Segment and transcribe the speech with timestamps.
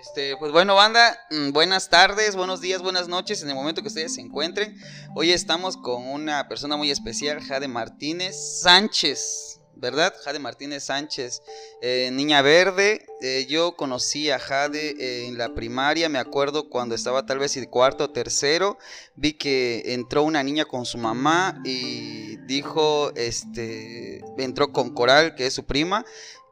[0.00, 3.88] Este, pues bueno, banda, mm, buenas tardes, buenos días, buenas noches, en el momento que
[3.88, 4.76] ustedes se encuentren.
[5.16, 10.14] Hoy estamos con una persona muy especial, Jade Martínez Sánchez, ¿verdad?
[10.22, 11.42] Jade Martínez Sánchez,
[11.82, 13.06] eh, niña verde.
[13.22, 17.56] Eh, yo conocí a Jade eh, en la primaria, me acuerdo cuando estaba tal vez
[17.56, 18.78] en cuarto o tercero,
[19.16, 25.46] vi que entró una niña con su mamá y dijo, este, entró con Coral, que
[25.46, 26.04] es su prima,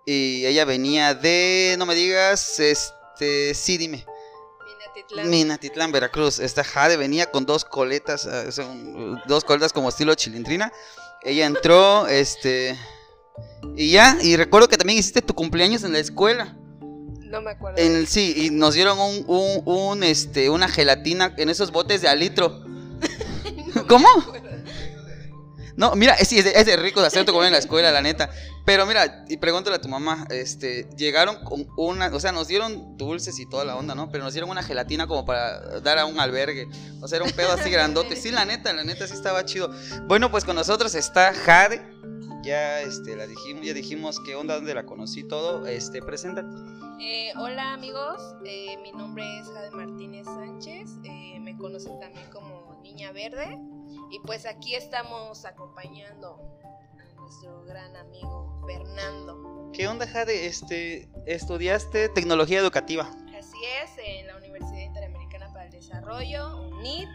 [0.04, 4.05] y ella venía de, no me digas, este este, sí, dime.
[4.66, 5.30] Minatitlán.
[5.30, 6.38] Minatitlán, Veracruz.
[6.38, 8.45] Esta Jade venía con dos coletas, ah,
[9.27, 10.70] dos coletas como estilo chilindrina.
[11.23, 12.77] Ella entró, este.
[13.75, 16.56] Y ya, y recuerdo que también hiciste tu cumpleaños en la escuela.
[17.20, 17.79] No me acuerdo.
[17.79, 22.09] En sí, y nos dieron un, un, un, este, una gelatina en esos botes de
[22.09, 22.64] alitro.
[23.89, 24.09] ¿Cómo?
[25.75, 28.03] No, mira, es, es, es de rico de hacer tu comida en la escuela, la
[28.03, 28.30] neta.
[28.66, 32.97] Pero mira, y pregúntale a tu mamá, este, llegaron con una, o sea, nos dieron
[32.97, 34.11] dulces y toda la onda, ¿no?
[34.11, 36.67] Pero nos dieron una gelatina como para dar a un albergue.
[37.00, 38.17] O sea, era un pedo así grandote.
[38.17, 39.70] Sí, la neta, la neta sí estaba chido.
[40.08, 41.81] Bueno, pues con nosotros está Jade.
[42.42, 45.64] Ya, este, la dijimos, ya dijimos qué onda, dónde la conocí, todo.
[45.69, 46.48] Este, preséntate.
[47.01, 50.91] Eh, hola amigos, eh, mi nombre es Jade Martínez Sánchez.
[51.05, 53.61] Eh, me conocen también como Niña Verde.
[54.11, 56.55] Y pues aquí estamos acompañando
[57.27, 59.70] nuestro gran amigo Fernando.
[59.72, 60.46] ¿Qué onda, Jade?
[60.46, 63.10] Este, estudiaste tecnología educativa.
[63.36, 67.08] Así es, en la Universidad Interamericana para el Desarrollo, UNIT.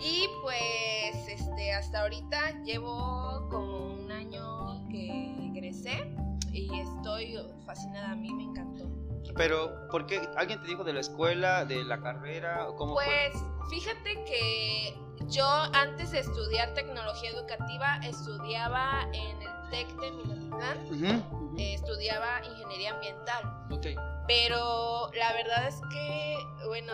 [0.00, 6.10] Y pues este, hasta ahorita llevo como un año que egresé
[6.50, 9.07] y estoy fascinada, a mí me encantó.
[9.38, 10.28] Pero, ¿por qué?
[10.36, 12.66] ¿Alguien te dijo de la escuela, de la carrera?
[12.76, 13.34] ¿Cómo pues
[13.70, 21.56] fíjate que yo antes de estudiar tecnología educativa estudiaba en el TEC de Minatitlán, ujú.
[21.56, 23.66] eh, estudiaba ingeniería ambiental.
[23.70, 23.86] Ok.
[24.26, 26.92] Pero la verdad es que, bueno,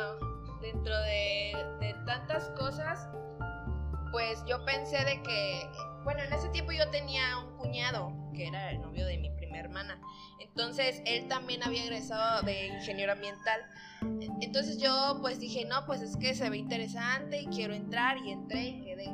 [0.61, 3.09] dentro de, de tantas cosas,
[4.12, 5.69] pues yo pensé de que,
[6.04, 9.44] bueno, en ese tiempo yo tenía un cuñado que era el novio de mi prima
[9.60, 10.00] hermana.
[10.41, 13.60] Entonces él también había egresado de ingeniero ambiental.
[14.41, 18.32] Entonces yo pues dije, no, pues es que se ve interesante y quiero entrar y
[18.32, 19.10] entré y quedé.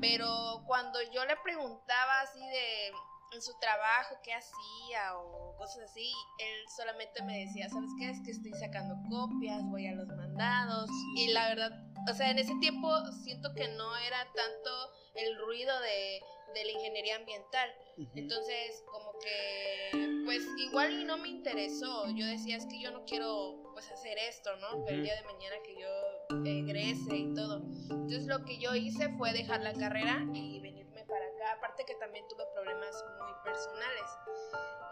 [0.00, 2.92] Pero cuando yo le preguntaba así de
[3.32, 8.10] en su trabajo, qué hacía o cosas así, él solamente me decía, ¿sabes qué?
[8.10, 10.90] Es que estoy sacando copias, voy a los mandados.
[11.14, 11.70] Y la verdad,
[12.10, 12.90] o sea, en ese tiempo
[13.22, 14.70] siento que no era tanto
[15.14, 16.20] el ruido de,
[16.54, 17.74] de la ingeniería ambiental.
[18.14, 22.08] Entonces, como que, pues igual y no me interesó.
[22.10, 24.84] Yo decía, es que yo no quiero, pues, hacer esto, ¿no?
[24.84, 27.62] Pero el día de mañana que yo egrese y todo.
[27.90, 31.52] Entonces, lo que yo hice fue dejar la carrera y venirme para acá.
[31.58, 34.10] Aparte que también tuve problemas muy personales.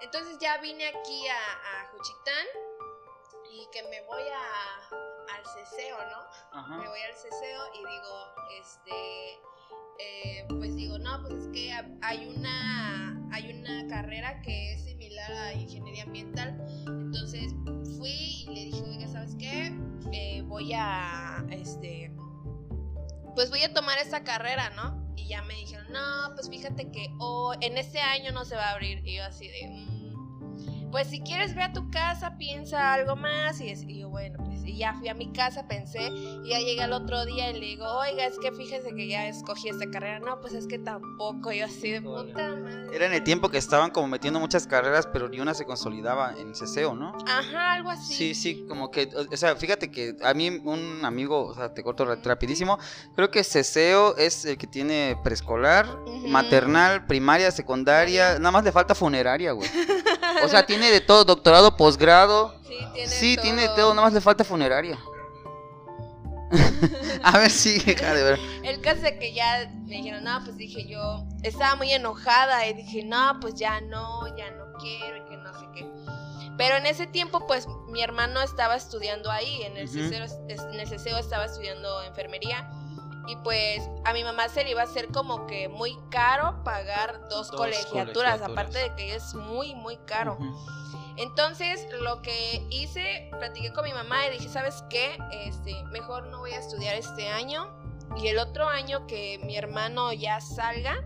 [0.01, 2.47] Entonces, ya vine aquí a, a Juchitán
[3.51, 6.27] y que me voy a, al ceseo, ¿no?
[6.53, 6.77] Ajá.
[6.79, 9.41] me voy al ceseo y digo, este,
[9.99, 11.73] eh, pues digo, no, pues es que
[12.03, 16.57] hay una, hay una carrera que es similar a ingeniería ambiental.
[16.87, 17.53] Entonces
[17.97, 19.73] fui y le dije, oiga, ¿sabes qué?
[20.13, 22.13] Eh, voy a, este,
[23.35, 25.13] pues voy a tomar esta carrera, ¿no?
[25.17, 28.69] Y ya me dijeron, no, pues fíjate que oh, en este año no se va
[28.69, 29.05] a abrir.
[29.07, 33.61] Y yo así de, "Mm, pues si quieres ve a tu casa, piensa algo más.
[33.61, 34.39] Y, y yo, bueno,
[34.69, 36.09] y ya fui a mi casa, pensé,
[36.45, 39.27] y ya llegué al otro día y le digo, oiga, es que fíjese que ya
[39.29, 40.21] escogí esta carrera.
[40.21, 41.53] No, pues es que tampoco.
[41.53, 42.95] Yo así de puta madre.
[42.95, 46.35] Era en el tiempo que estaban como metiendo muchas carreras, pero ni una se consolidaba
[46.39, 47.17] en CCO, ¿no?
[47.27, 48.15] Ajá, algo así.
[48.15, 51.83] Sí, sí, como que, o sea, fíjate que a mí un amigo, o sea, te
[51.83, 52.79] corto ra- rapidísimo,
[53.15, 55.87] creo que CCO es el que tiene preescolar,
[56.29, 59.69] maternal, primaria, secundaria, nada más le falta funeraria, güey.
[60.45, 62.55] O sea, tiene de todo, doctorado, posgrado.
[62.67, 63.43] Sí, tiene Sí, todo.
[63.43, 64.99] tiene todo, nada más le falta funeraria.
[67.23, 68.39] a ver, sí, hija, de ver.
[68.63, 72.75] El caso de que ya me dijeron, no, pues dije yo, estaba muy enojada y
[72.75, 75.87] dije, no, pues ya no, ya no quiero y que no sé qué.
[76.57, 79.99] Pero en ese tiempo, pues mi hermano estaba estudiando ahí, en el, Ujú.
[80.09, 82.69] CCO, es- en el CCO estaba estudiando enfermería.
[83.29, 87.21] Y pues a mi mamá se le iba a hacer como que muy caro pagar
[87.29, 88.43] dos, Dos colegiaturas, colegiaturas.
[88.43, 90.39] aparte de que es muy, muy caro.
[91.17, 95.19] Entonces, lo que hice, platiqué con mi mamá y dije, ¿sabes qué?
[95.33, 97.69] Este, mejor no voy a estudiar este año.
[98.17, 100.97] Y el otro año que mi hermano ya salga,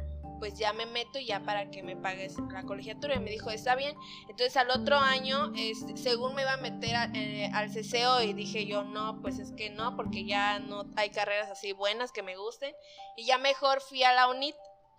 [0.42, 3.14] pues ya me meto y ya para que me pagues la colegiatura.
[3.14, 3.96] Y me dijo, está bien.
[4.22, 8.32] Entonces al otro año, este, según me iba a meter a- eh, al ceseo y
[8.32, 12.24] dije yo, no, pues es que no, porque ya no hay carreras así buenas que
[12.24, 12.74] me gusten.
[13.16, 14.56] Y ya mejor fui a la UNIT.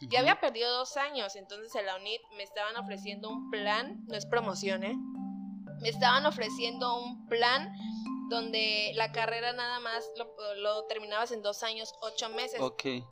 [0.09, 4.15] Ya había perdido dos años, entonces en la UNIT me estaban ofreciendo un plan, no
[4.15, 4.95] es promoción, ¿eh?
[5.81, 7.69] me estaban ofreciendo un plan
[8.33, 10.09] donde la carrera nada más
[10.57, 12.59] lo, terminabas en dos años, ocho meses.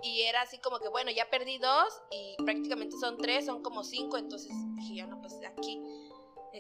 [0.03, 3.83] Y era así como que, bueno, ya perdí dos y prácticamente son tres, son como
[3.83, 5.81] cinco, entonces dije, yo no, pues aquí,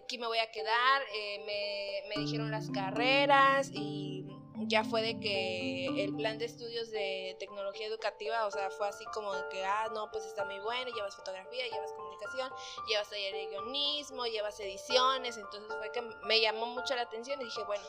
[0.01, 1.01] aquí me voy a quedar.
[1.13, 4.25] Eh, me, me dijeron las carreras y
[4.67, 9.05] ya fue de que el plan de estudios de tecnología educativa, o sea, fue así
[9.13, 12.51] como de que, ah, no, pues está muy bueno, llevas fotografía, llevas comunicación,
[12.87, 17.45] llevas taller de guionismo, llevas ediciones, entonces fue que me llamó mucho la atención y
[17.45, 17.83] dije, bueno,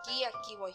[0.00, 0.72] aquí, aquí voy.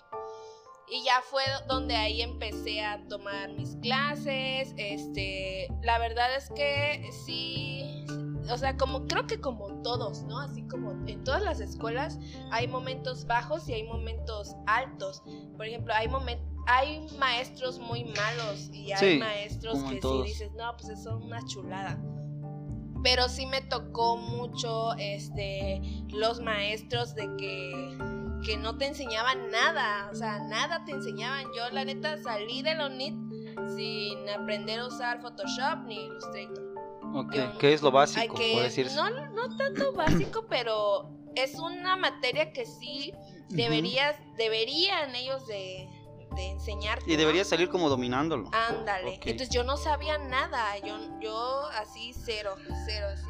[0.88, 4.74] Y ya fue donde ahí empecé a tomar mis clases.
[4.78, 8.06] Este, la verdad es que sí,
[8.50, 10.40] o sea, como creo que como todos, ¿no?
[10.40, 12.20] Así como en todas las escuelas
[12.52, 15.24] hay momentos bajos y hay momentos altos.
[15.58, 20.76] Por ejemplo, hay momentos hay maestros muy malos y hay maestros que sí dices, no,
[20.76, 22.02] pues eso es una chulada.
[23.04, 25.80] Pero sí me tocó mucho este
[26.10, 27.98] los maestros de que
[28.46, 31.46] que no te enseñaban nada, o sea, nada te enseñaban.
[31.56, 33.16] Yo la neta salí de la UNIT
[33.76, 36.76] sin aprender a usar Photoshop ni Illustrator.
[37.16, 38.38] Ok, ¿qué es lo básico?
[38.96, 43.14] No, no tanto básico, pero es una materia que sí
[43.50, 45.88] deberías, deberían ellos de,
[46.36, 47.00] de enseñar.
[47.08, 48.50] Y deberías salir como dominándolo.
[48.54, 49.20] Ándale.
[49.24, 52.56] Entonces yo no sabía nada, yo, yo así cero,
[52.86, 53.30] cero, así.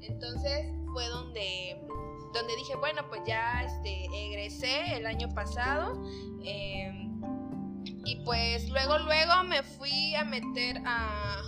[0.00, 1.80] Entonces fue donde
[2.32, 6.02] donde dije, bueno, pues ya este, egresé el año pasado.
[6.42, 7.20] Em,
[8.04, 11.42] y pues luego, luego me fui a meter a,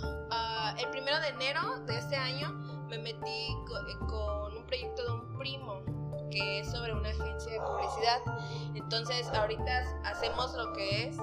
[0.77, 2.51] El primero de enero de este año
[2.89, 5.81] me metí eh, con, un proyecto de un primo
[6.29, 8.21] que es sobre una agencia de publicidad.
[8.75, 11.17] Entonces ahorita hacemos lo que es...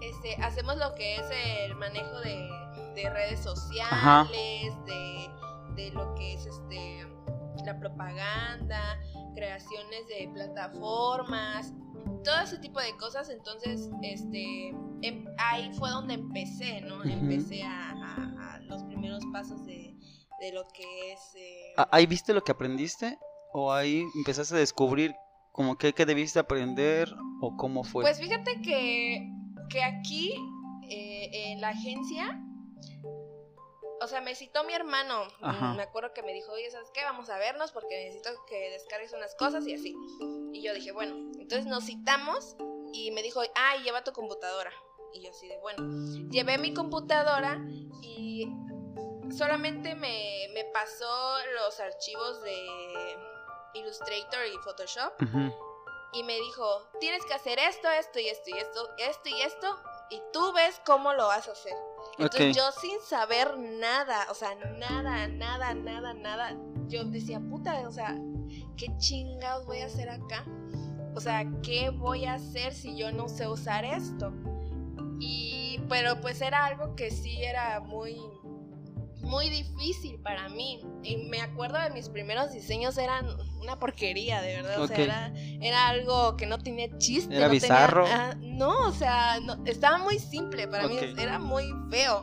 [0.00, 2.57] Este, hacemos lo que es el manejo de
[3.02, 5.30] de redes sociales, de,
[5.76, 7.06] de, lo que es este
[7.64, 8.98] la propaganda,
[9.34, 11.74] creaciones de plataformas,
[12.24, 13.28] todo ese tipo de cosas.
[13.28, 14.68] Entonces, este,
[15.02, 17.04] em, ahí fue donde empecé, ¿no?
[17.04, 17.94] Empecé a,
[18.62, 19.96] los primeros pasos de,
[20.40, 21.20] de lo que es...
[21.36, 23.18] Eh, ¿Ahí viste lo que aprendiste?
[23.54, 25.14] ¿O ahí empezaste a descubrir
[25.52, 28.04] como que, que debiste aprender o cómo fue?
[28.04, 29.26] Pues fíjate que,
[29.70, 30.34] que aquí,
[30.90, 32.38] eh, en la agencia,
[34.00, 35.26] o sea, me citó mi hermano.
[35.76, 37.02] Me acuerdo que me dijo, oye, ¿sabes qué?
[37.04, 39.94] Vamos a vernos porque necesito que descargues unas cosas y así.
[40.52, 42.56] Y yo dije, bueno, entonces nos citamos
[42.92, 44.72] y me dijo, ay, lleva tu computadora.
[45.12, 45.82] Y yo así de, bueno,
[46.30, 47.58] llevé mi computadora
[48.02, 48.46] y
[49.30, 52.66] solamente me, me pasó los archivos de
[53.74, 55.12] Illustrator y Photoshop.
[56.12, 59.76] Y me dijo, tienes que hacer esto, esto y esto y esto, esto y esto.
[60.10, 61.74] Y tú ves cómo lo vas a hacer.
[62.18, 66.56] Entonces yo sin saber nada, o sea, nada, nada, nada, nada,
[66.88, 68.16] yo decía, puta, o sea,
[68.76, 70.44] ¿qué chingados voy a hacer acá?
[71.14, 74.32] O sea, ¿qué voy a hacer si yo no sé usar esto?
[75.20, 78.20] Y, pero pues era algo que sí era muy,
[79.28, 80.80] muy difícil para mí.
[81.02, 83.26] Y me acuerdo de mis primeros diseños eran
[83.60, 84.80] una porquería, de verdad.
[84.80, 87.36] O sea, era, algo que no tenía chiste.
[87.36, 88.06] Era bizarro.
[88.08, 92.22] Ah, no, o sea, estaba muy simple para mí, era muy feo.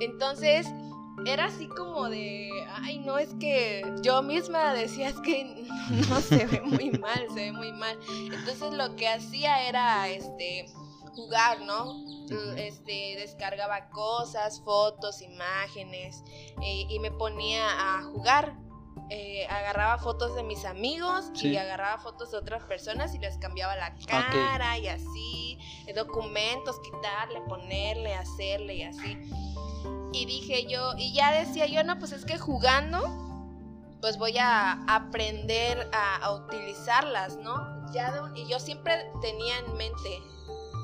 [0.00, 0.66] Entonces,
[1.24, 5.66] era así como de, ay, no, es que yo misma decía, es que
[6.08, 7.98] no se ve muy mal, se ve muy mal.
[8.32, 10.66] Entonces lo que hacía era, este,
[11.16, 12.04] jugar, ¿no?
[12.56, 16.22] Este, descargaba cosas, fotos, imágenes
[16.62, 17.66] eh, y me ponía
[17.98, 18.54] a jugar.
[19.08, 23.76] Eh, agarraba fotos de mis amigos y agarraba fotos de otras personas y les cambiaba
[23.76, 29.18] la cara y así, eh, documentos, quitarle, ponerle, hacerle y así.
[30.12, 33.00] Y dije yo, y ya decía yo, no, pues es que jugando,
[34.00, 37.92] pues voy a aprender a, utilizarlas, ¿no?
[37.92, 40.22] Ya y yo siempre tenía en mente,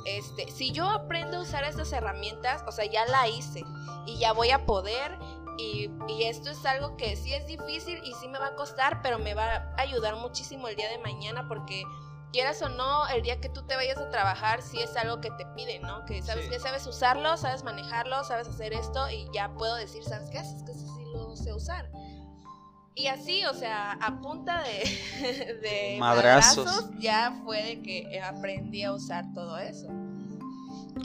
[0.05, 3.65] este, si yo aprendo a usar estas herramientas, o sea, ya la hice
[4.07, 5.19] y ya voy a poder
[5.59, 5.91] y,
[6.25, 9.35] esto es algo que sí es difícil y sí me va a costar, pero me
[9.35, 11.85] va a ayudar muchísimo el día de mañana porque
[12.33, 15.31] quieras o no, el día que tú te vayas a trabajar, sí es algo que
[15.33, 16.05] te piden, ¿no?
[16.07, 20.31] Que sabes que sabes usarlo, sabes manejarlo, sabes hacer esto y ya puedo decir, ¿sabes
[20.31, 20.39] qué?
[20.39, 21.91] Es que sí lo sé usar.
[22.95, 26.91] Y así, o sea, a punta de, de madrazos.
[26.99, 29.89] ya fue de que aprendí a usar todo eso.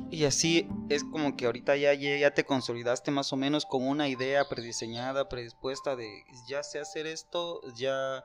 [0.09, 4.07] Y así, es como que ahorita ya, ya, te consolidaste más o menos con una
[4.07, 8.23] idea prediseñada, predispuesta de ya sé hacer esto, ya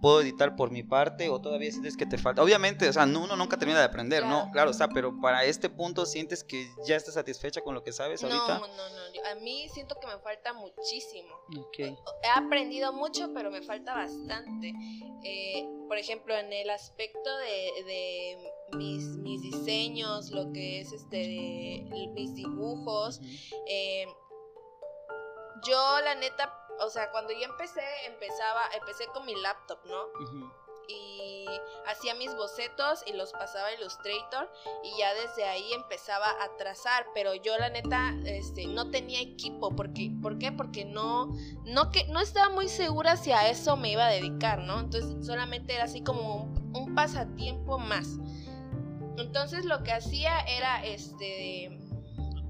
[0.00, 2.42] puedo editar por mi parte o todavía sientes que te falta.
[2.42, 4.50] Obviamente, o sea, uno nunca termina de aprender, ¿no?
[4.52, 7.92] Claro, o sea, pero para este punto sientes que ya estás satisfecha con lo que
[7.92, 8.58] sabes ahorita.
[8.58, 8.98] No, no, no,
[9.30, 11.28] a mí siento que me falta muchísimo.
[11.68, 11.96] Okay.
[12.22, 14.72] He aprendido mucho, pero me falta bastante.
[15.24, 18.36] Eh, por ejemplo, en el aspecto de,
[18.76, 23.20] mis, mis, diseños, lo que es este mis dibujos,
[23.66, 24.06] eh,
[25.64, 30.06] yo la neta, o sea, cuando yo empecé, empezaba, empecé con mi laptop, ¿no?
[30.88, 31.44] y
[31.86, 34.50] hacía mis bocetos y los pasaba a Illustrator
[34.82, 39.76] y ya desde ahí empezaba a trazar, pero yo la neta este, no tenía equipo,
[39.76, 40.50] porque, ¿por qué?
[40.50, 41.28] Porque no,
[41.64, 44.80] no, que, no estaba muy segura si a eso me iba a dedicar, ¿no?
[44.80, 48.08] Entonces solamente era así como un, un pasatiempo más.
[49.18, 51.78] Entonces lo que hacía era este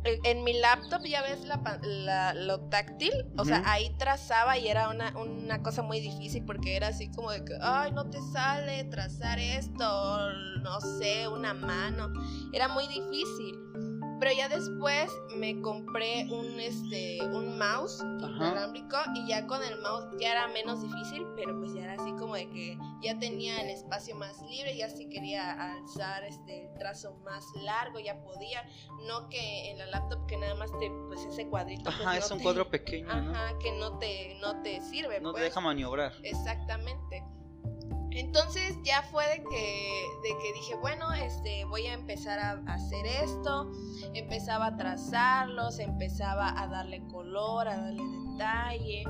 [0.05, 5.17] en mi laptop ya ves la, lo táctil, o sea, ahí trazaba y era una,
[5.19, 9.39] una, cosa muy difícil porque era así como de que, ay, no te sale trazar
[9.39, 10.33] esto,
[10.63, 12.13] no sé, una mano,
[12.53, 13.88] era muy difícil.
[14.21, 20.07] Pero ya después me compré un este un mouse inalámbrico y ya con el mouse
[20.21, 23.71] ya era menos difícil, pero pues ya era así como de que ya tenía el
[23.71, 28.69] espacio más libre, ya si quería alzar este el trazo más largo ya podía,
[29.07, 32.31] no que en la laptop que nada más te pues ese cuadrito pues, Ajá, es
[32.31, 36.13] un cuadro pequeño, Ajá, que no te no te sirve, no te deja maniobrar.
[36.23, 37.25] Exactamente.
[38.11, 43.07] Entonces ya fue de que, de que dije, bueno, este, voy a empezar a hacer
[43.07, 43.71] esto.
[44.15, 49.05] Empezaba a trazarlos, empezaba a darle color, a darle detalle.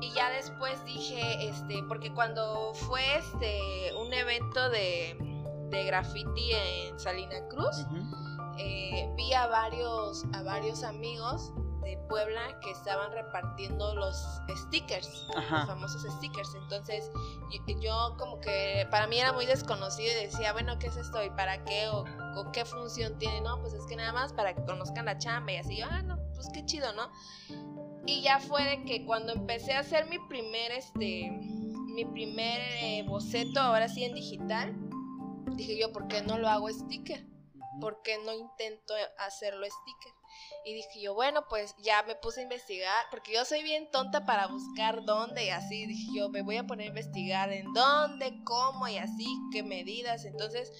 [0.00, 3.60] Y ya después dije, este, porque cuando fue este
[4.00, 5.16] un evento de,
[5.70, 7.84] de graffiti en Salina Cruz,
[8.58, 14.16] eh, vi a varios, a varios amigos de Puebla que estaban repartiendo los
[14.66, 16.54] stickers, los famosos stickers.
[16.54, 17.10] Entonces
[17.80, 21.22] yo, como que para mí era muy desconocido y decía, bueno, ¿qué es esto?
[21.22, 21.88] ¿Y para qué?
[21.88, 22.04] ¿O,
[22.52, 23.40] qué función tiene?
[23.40, 26.18] No, pues es que nada más para que conozcan la chamba y así, ah, no,
[26.34, 27.10] pues qué chido, ¿no?
[28.06, 33.04] Y ya fue de que cuando empecé a hacer mi primer, este, mi primer eh,
[33.06, 34.74] boceto, ahora sí en digital,
[35.56, 37.26] dije yo, ¿por qué no lo hago sticker?
[37.80, 40.17] ¿Por qué no intento hacerlo sticker?
[40.64, 44.26] Y dije yo, bueno, pues ya me puse a investigar, porque yo soy bien tonta
[44.26, 45.86] para buscar dónde y así.
[45.86, 50.24] Dije yo, me voy a poner a investigar en dónde, cómo y así, qué medidas.
[50.24, 50.72] Entonces,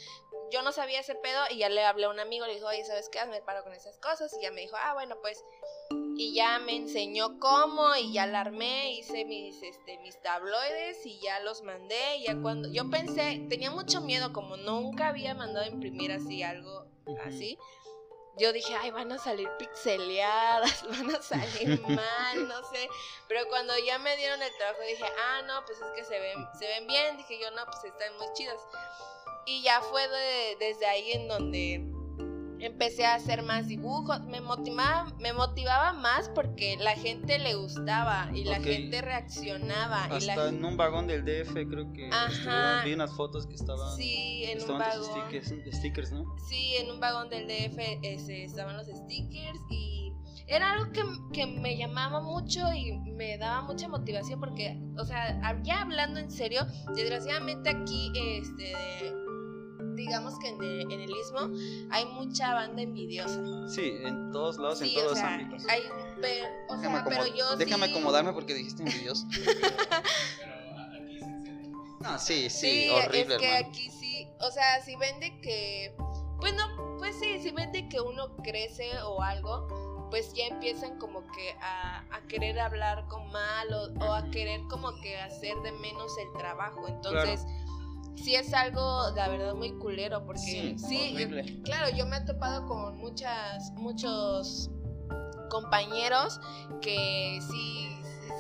[0.51, 2.85] yo no sabía ese pedo y ya le hablé a un amigo, le dijo, oye,
[2.85, 3.25] ¿sabes qué?
[3.27, 4.35] Me paro con esas cosas.
[4.39, 5.43] Y ya me dijo, ah, bueno, pues.
[6.17, 11.21] Y ya me enseñó cómo y ya la armé, hice mis, este, mis tabloides y
[11.21, 12.17] ya los mandé.
[12.17, 16.43] Y ya cuando yo pensé, tenía mucho miedo, como nunca había mandado a imprimir así
[16.43, 16.87] algo
[17.25, 17.57] así
[18.39, 22.89] yo dije, ay, van a salir pixeleadas, van a salir mal, no sé.
[23.29, 26.47] Pero cuando ya me dieron el trabajo dije, ah, no, pues es que se ven,
[26.59, 27.17] se ven bien.
[27.17, 28.61] Dije yo, no, pues están muy chidas.
[29.47, 30.07] Y ya fue
[30.59, 31.98] desde ahí en donde
[32.61, 38.31] empecé a hacer más dibujos, me motivaba, me motivaba más porque la gente le gustaba
[38.35, 40.05] y la gente reaccionaba.
[40.05, 42.11] Hasta en un vagón del DF creo que
[42.85, 45.05] vi unas fotos que estaban, sí, en un vagón.
[45.73, 46.25] Stickers, ¿no?
[46.49, 47.79] Sí, en un vagón del DF
[48.29, 50.13] estaban los stickers y
[50.49, 55.61] era algo que, que, me llamaba mucho y me daba mucha motivación porque, o sea,
[55.63, 58.73] ya hablando en serio, desgraciadamente aquí, este,
[59.99, 61.41] digamos que en el, istmo
[61.91, 63.39] hay mucha banda envidiosa.
[63.69, 65.67] Sí, en todos lados, en todos los ámbitos.
[65.69, 65.83] Hay,
[66.21, 69.27] pero, o sea, pero yo Déjame acomodarme porque dijiste envidioso.
[72.01, 75.95] no, sí, sí, horrible, es que aquí sí, o sea, si vende que,
[76.41, 81.27] pues no, pues sí, si vende que uno crece o algo, pues ya empiezan como
[81.33, 83.69] que a, a querer hablar con mal
[84.01, 86.87] o, a querer como que hacer de menos el trabajo.
[86.89, 87.45] Entonces,
[88.23, 91.17] sí es algo, la verdad, muy culero, porque sí,
[91.65, 94.71] claro, yo me he topado con muchas, muchos
[95.49, 96.41] compañeros
[96.81, 97.89] que sí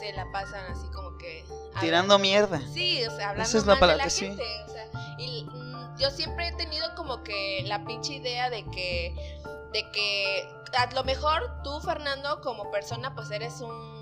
[0.00, 1.44] se la pasan así como que...
[1.80, 2.60] Tirando mierda.
[2.72, 6.52] Sí, o sea, hablando mal de la gente, o sea, y mm, yo siempre he
[6.52, 9.40] tenido como que la pinche idea de que,
[9.72, 13.97] de que a lo mejor tú, Fernando, como persona, pues eres un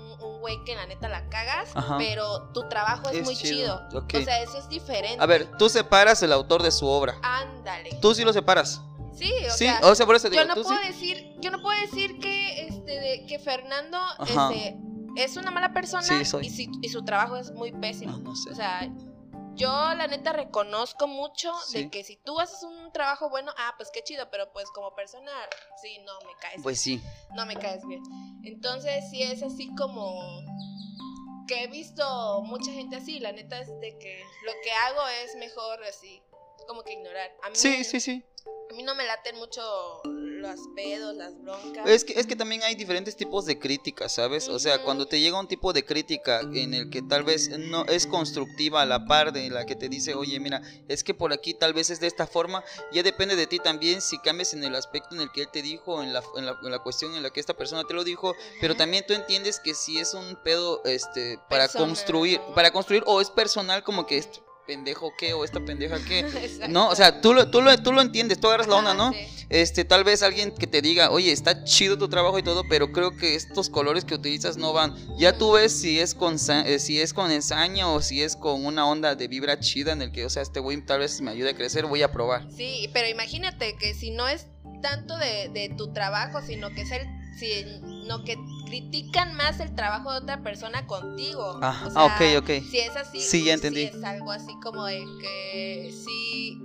[0.47, 3.81] güey que la neta la cagas, pero tu trabajo es, muy chido.
[3.93, 5.21] O sea, eso es diferente.
[5.21, 7.15] A ver, tú separas el autor de su obra.
[7.21, 7.97] Ándale.
[8.01, 8.81] Tú sí lo separas.
[9.13, 11.79] Sí, o sea, o sea por eso digo, yo no puedo decir, yo no puedo
[11.81, 14.77] decir que este que Fernando este,
[15.15, 16.05] es una mala persona
[16.41, 18.11] y, y, su trabajo es muy pésimo.
[18.11, 18.51] No, no sé.
[18.51, 18.87] O sea,
[19.57, 23.89] yo la neta reconozco mucho de que si tú haces un trabajo bueno, ah, pues
[23.91, 25.31] qué chido, pero pues como persona,
[25.81, 26.61] sí, no me caes.
[26.63, 27.01] Pues sí.
[27.35, 28.01] No me caes bien.
[28.43, 30.41] Entonces, sí es así como
[31.47, 35.35] que he visto mucha gente así, la neta es de que lo que hago es
[35.35, 36.21] mejor así,
[36.67, 37.31] como que ignorar.
[37.43, 38.23] A mí sí, sí, sí.
[38.69, 39.61] A mí no me laten mucho
[40.03, 41.87] los pedos, las broncas.
[41.87, 44.47] Es que, es que también hay diferentes tipos de críticas, ¿sabes?
[44.49, 47.85] O sea, cuando te llega un tipo de crítica en el que tal vez no
[47.85, 51.33] es constructiva a la par de la que te dice, oye, mira, es que por
[51.33, 54.63] aquí tal vez es de esta forma, ya depende de ti también si cambias en
[54.63, 57.15] el aspecto en el que él te dijo, en la, en la, en la cuestión
[57.15, 60.13] en la que esta persona te lo dijo, pero también tú entiendes que si es
[60.13, 65.33] un pedo este para construir, para construir o es personal como que esto pendejo qué
[65.33, 66.25] o esta pendeja qué.
[66.69, 69.13] no, o sea, tú lo, tú, lo, tú lo entiendes, tú agarras la onda, ¿no?
[69.49, 72.91] Este, tal vez alguien que te diga, oye, está chido tu trabajo y todo, pero
[72.91, 74.93] creo que estos colores que utilizas no van.
[75.17, 78.65] Ya tú ves si es con eh, si es con ensaña o si es con
[78.65, 81.31] una onda de vibra chida en el que, o sea, este güey tal vez me
[81.31, 82.45] ayude a crecer, voy a probar.
[82.51, 84.47] Sí, pero imagínate que si no es
[84.81, 90.11] tanto de, de tu trabajo, sino que es el sino que critican más el trabajo
[90.11, 91.59] de otra persona contigo.
[91.61, 92.63] Ah, ah ok, ok.
[92.69, 93.83] Si es así, sí, ya entendí.
[93.83, 96.57] es algo así como de que sí,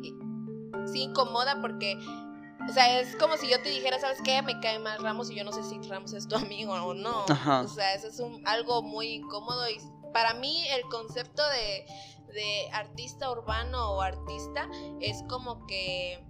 [0.91, 1.97] sí incomoda porque,
[2.69, 4.41] o sea, es como si yo te dijera, ¿sabes qué?
[4.43, 7.25] Me cae más Ramos y yo no sé si Ramos es tu amigo o no.
[7.25, 9.77] O sea, eso es un, algo muy incómodo y
[10.15, 11.87] para mí el concepto de,
[12.33, 14.69] de artista urbano o artista
[15.01, 16.23] es como que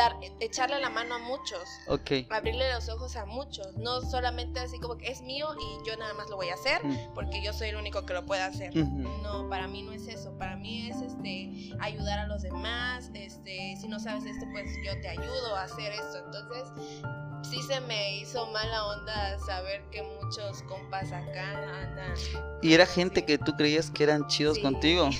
[0.00, 1.68] dar, echarle la mano a muchos.
[2.30, 3.76] Abrirle los ojos a muchos.
[3.76, 6.84] No solamente así como que es mío y yo nada más lo voy a hacer
[6.84, 7.14] mm.
[7.14, 8.74] porque yo soy el único que lo puede hacer.
[8.74, 10.36] No, para mí no es eso.
[10.38, 13.10] Para mí es este ayudar a los demás.
[13.14, 16.18] Este, si no sabes esto, pues yo te ayudo a hacer esto.
[16.24, 21.50] Entonces, sí se me hizo mala onda saber que muchos compas acá
[21.82, 22.14] andan.
[22.62, 25.10] Y era gente que tú creías que eran chidos contigo.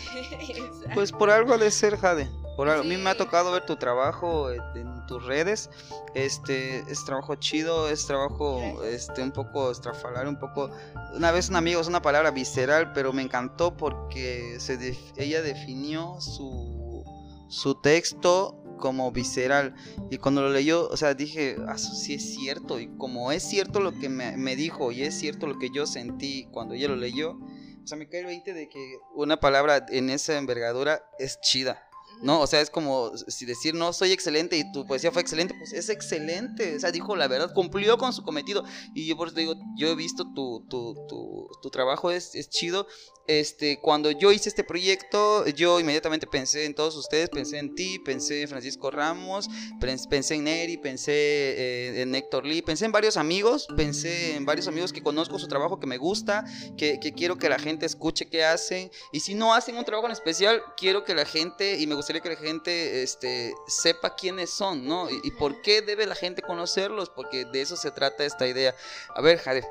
[0.94, 2.30] pues por algo de ser, Jade.
[2.56, 5.70] Por A mí me ha tocado ver tu trabajo eh, en tus redes.
[6.14, 10.70] Este es trabajo chido, es trabajo este un poco estrafalar, un poco
[11.14, 16.20] una vez un amigo es una palabra visceral, pero me encantó porque se ella definió
[16.20, 17.04] su
[17.48, 19.74] su texto como visceral
[20.10, 23.80] y cuando lo leyó, o sea, dije, ah, sí es cierto y como es cierto
[23.80, 26.96] lo que me, me dijo y es cierto lo que yo sentí cuando ella lo
[26.96, 27.38] leyó,
[27.82, 31.86] o sea, me cae el 20 de que una palabra en esa envergadura es chida.
[32.22, 32.40] ¿no?
[32.40, 35.72] O sea, es como si decir, no, soy excelente y tu poesía fue excelente, pues
[35.72, 38.64] es excelente, o sea, dijo la verdad, cumplió con su cometido.
[38.94, 42.50] Y yo por eso digo, yo he visto tu, tu, tu, tu trabajo, es, es,
[42.50, 42.86] chido,
[43.30, 48.00] este, cuando yo hice este proyecto, yo inmediatamente pensé en todos ustedes, pensé en ti,
[48.00, 49.46] pensé en Francisco Ramos,
[49.78, 54.66] pensé en Neri, pensé eh, en Héctor Lee, pensé en varios amigos, pensé en varios
[54.66, 56.44] amigos que conozco su trabajo, que me gusta,
[56.76, 58.90] que, quiero que la gente escuche qué hacen.
[59.12, 62.20] Y si no hacen un trabajo en especial, quiero que la gente, y me gustaría
[62.20, 65.08] que la gente este, sepa quiénes son, ¿no?
[65.08, 68.74] Y, y por qué debe la gente conocerlos, porque de eso se trata esta idea.
[69.14, 69.64] A ver, Jade,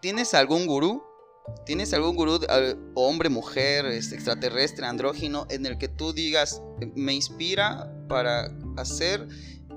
[0.00, 1.11] ¿tienes algún gurú?
[1.66, 2.40] ¿Tienes algún gurú,
[2.94, 6.62] hombre, mujer, este, extraterrestre, andrógino, en el que tú digas,
[6.94, 9.26] me inspira para hacer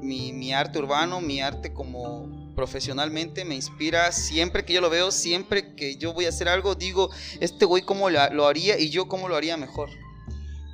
[0.02, 5.76] mi, arte urbano, mi arte como profesionalmente, me inspira siempre que yo lo veo, siempre
[5.76, 9.28] que yo voy a hacer algo, digo, este güey cómo lo haría y yo cómo
[9.28, 9.90] lo haría mejor?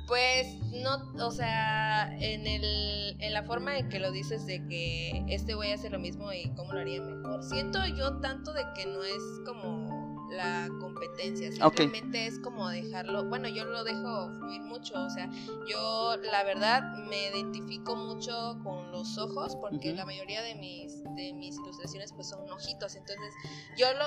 [0.06, 5.24] Pues no, o sea, en, el, en la forma en que lo dices de que
[5.28, 8.86] este güey hace lo mismo y cómo lo haría mejor, siento yo tanto de que
[8.86, 10.01] no es como
[10.32, 15.30] la competencia, simplemente es como dejarlo, bueno, yo lo dejo fluir mucho, o sea,
[15.68, 21.32] yo la verdad me identifico mucho con los ojos porque la mayoría de mis, de
[21.34, 23.34] mis ilustraciones pues son ojitos, entonces
[23.76, 24.06] yo lo,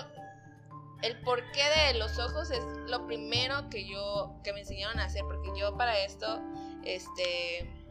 [1.03, 5.23] el porqué de los ojos es lo primero que yo, que me enseñaron a hacer,
[5.23, 6.41] porque yo para esto,
[6.83, 7.84] este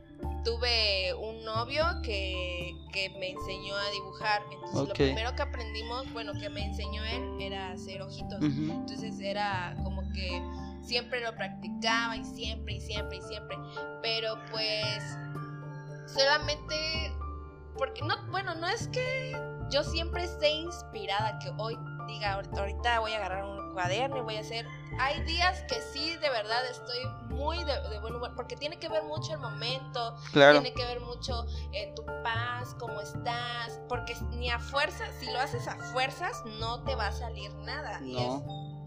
[0.44, 2.72] tuve un novio que,
[3.18, 4.42] me enseñó a dibujar.
[4.53, 8.40] Entonces, lo primero que aprendimos, bueno, que me enseñó él, era hacer ojitos.
[8.42, 10.42] Entonces, era como que
[10.83, 13.57] siempre lo practicaba y siempre y siempre y siempre.
[14.03, 15.03] Pero pues,
[16.07, 17.12] solamente,
[17.77, 19.37] porque no, bueno, no es que
[19.70, 24.37] yo siempre esté inspirada, que hoy diga, ahorita voy a agarrar un cuaderno y voy
[24.37, 24.66] a hacer.
[24.98, 29.02] Hay días que sí, de verdad, estoy muy de, buen humor, porque tiene que ver
[29.02, 34.58] mucho el momento, tiene que ver mucho eh, tu paz, cómo estás, porque ni a
[34.58, 38.00] fuerzas, si lo haces a fuerzas, no te va a salir nada.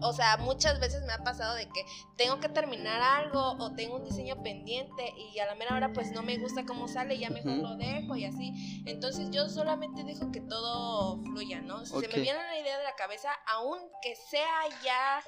[0.00, 1.84] O sea, muchas veces me ha pasado de que
[2.16, 6.12] tengo que terminar algo o tengo un diseño pendiente y a la mera hora pues
[6.12, 8.82] no me gusta cómo sale y ya mejor lo dejo y así.
[8.86, 11.84] Entonces yo solamente dejo que todo fluya, ¿no?
[11.84, 15.22] Si se me viene una idea de la cabeza, aunque sea ya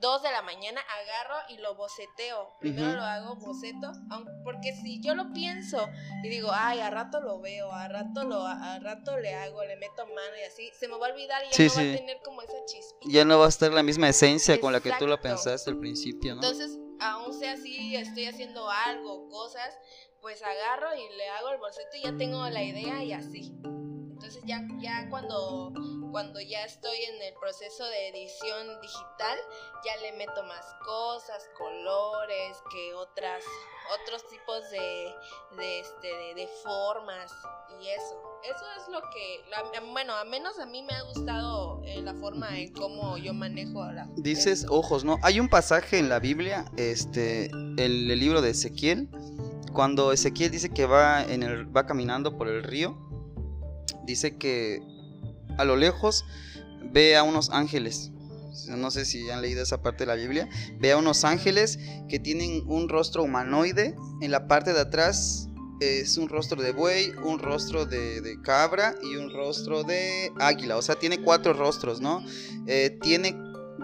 [0.00, 2.56] 2 de la mañana agarro y lo boceteo.
[2.58, 3.92] Primero lo hago boceto,
[4.44, 5.88] porque si yo lo pienso
[6.24, 9.76] y digo, ay, a rato lo veo, a rato lo a, rato le hago, le
[9.76, 11.92] meto mano y así, se me va a olvidar y ya Sí, no va sí.
[11.92, 13.12] a tener como esa chispita.
[13.12, 15.78] Ya no va a estar la misma esencia con la que tú lo pensaste al
[15.78, 16.42] principio, ¿no?
[16.42, 19.78] Entonces, aún sea así, estoy haciendo algo, cosas,
[20.22, 23.52] pues agarro y le hago el boceto y ya tengo la idea y así.
[23.64, 25.72] Entonces ya, ya cuando,
[26.10, 29.38] cuando ya estoy en el proceso de edición digital,
[29.84, 33.44] ya le meto más cosas, colores, que otras,
[34.02, 35.14] otros tipos de,
[35.56, 37.32] de, este, de, de formas
[37.80, 38.40] y eso.
[38.42, 39.44] Eso es lo que,
[39.92, 43.84] bueno, a menos a mí me ha gustado eh, la forma en cómo yo manejo
[43.84, 44.08] la...
[44.16, 45.18] Dices ojos, ¿no?
[45.22, 49.08] Hay un pasaje en la Biblia, este, el, el libro de Ezequiel,
[49.72, 52.96] cuando Ezequiel dice que va en el, va caminando por el río,
[54.04, 54.82] dice que
[55.60, 56.24] a lo lejos
[56.82, 58.10] ve a unos ángeles.
[58.68, 60.48] No sé si han leído esa parte de la Biblia.
[60.78, 63.94] Ve a unos ángeles que tienen un rostro humanoide.
[64.20, 65.48] En la parte de atrás
[65.80, 70.76] es un rostro de buey, un rostro de, cabra y un rostro de águila.
[70.76, 72.24] O sea, tiene cuatro rostros, ¿no?
[72.66, 73.36] Eh, tiene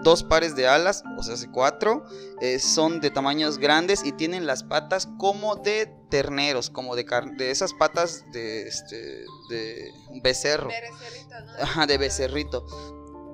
[0.07, 2.05] dos pares de alas, o sea, hace cuatro.
[2.39, 7.51] eh, son de tamaños grandes y tienen las patas como de terneros, como de, de
[7.51, 9.91] esas patas de, este, de
[10.23, 10.69] becerro.
[10.69, 11.61] Becerrito, ¿no?
[11.61, 12.65] Ajá, de becerrito.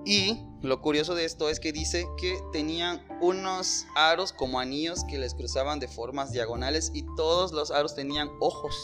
[0.03, 5.19] Y lo curioso de esto es que dice que tenían unos aros como anillos que
[5.19, 8.75] les cruzaban de formas diagonales y todos los aros tenían ojos.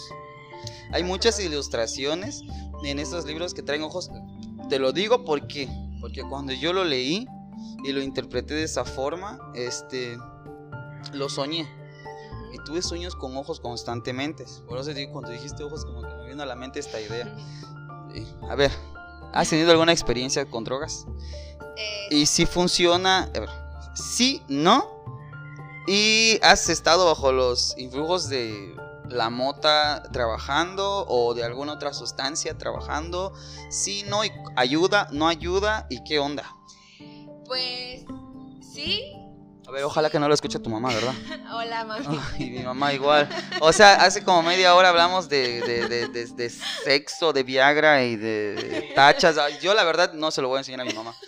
[0.92, 2.44] Hay muchas ilustraciones
[2.84, 4.12] en estos libros que traen ojos.
[4.70, 5.68] Te lo digo porque
[6.02, 7.28] porque cuando yo lo leí
[7.84, 10.18] y lo interpreté de esa forma, este
[11.14, 11.68] lo soñé
[12.52, 14.46] y tuve sueños con ojos constantemente.
[14.68, 17.36] Por eso digo, cuando dijiste ojos como que me vino a la mente esta idea.
[18.14, 18.72] Y, A ver,
[19.34, 21.06] ¿has tenido alguna experiencia con drogas?
[21.78, 23.50] Eh, Y si funciona, a ver,
[23.94, 25.00] sí, no.
[25.88, 28.76] Y has estado bajo los influjos de
[29.10, 33.34] la mota trabajando o de alguna otra sustancia trabajando.
[33.70, 35.88] Sí, no, y ayuda, no ayuda.
[35.90, 36.56] ¿Y qué onda?
[37.50, 38.06] Pues
[38.74, 39.12] sí.
[39.68, 41.14] A ver, ojalá que no lo escuche tu mamá, ¿verdad?
[41.54, 42.06] Hola, mami.
[42.40, 43.28] Ay, mi mamá igual.
[43.60, 48.04] O sea, hace como media hora hablamos de, de, de, de- de sexo, de Viagra
[48.04, 49.36] y de, tachas.
[49.62, 51.14] Yo la verdad no se lo voy a enseñar a mi mamá.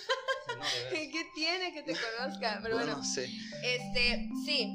[0.62, 0.68] No.
[0.92, 2.60] ¿Qué tiene que te conozca?
[2.62, 3.24] Pero bueno, No sé.
[3.64, 4.72] este, sí.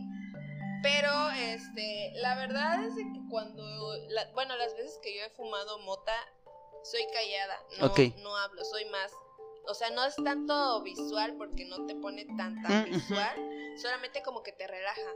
[0.82, 3.62] Pero, este, la verdad es que cuando,
[4.08, 6.12] la- bueno, las veces que yo he fumado mota,
[6.82, 8.00] soy callada, no, Ok.
[8.20, 9.12] no hablo, soy más,
[9.68, 14.42] o sea, no es tanto visual porque no te pone tan, tan visual, solamente como
[14.42, 15.10] que te relaja.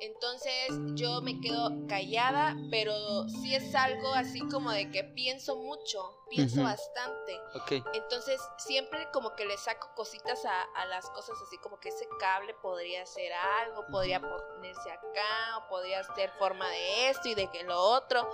[0.00, 6.24] Entonces yo me quedo callada, pero sí es algo así como de que pienso mucho,
[6.30, 7.38] pienso bastante.
[7.54, 7.86] Ok.
[7.92, 12.08] Entonces siempre como que le saco cositas a, a las cosas así como que ese
[12.18, 17.50] cable podría ser algo, podría ponerse acá, o podría ser forma de esto y de
[17.50, 18.26] que lo otro.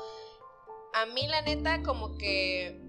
[0.92, 2.80] A mí la neta como que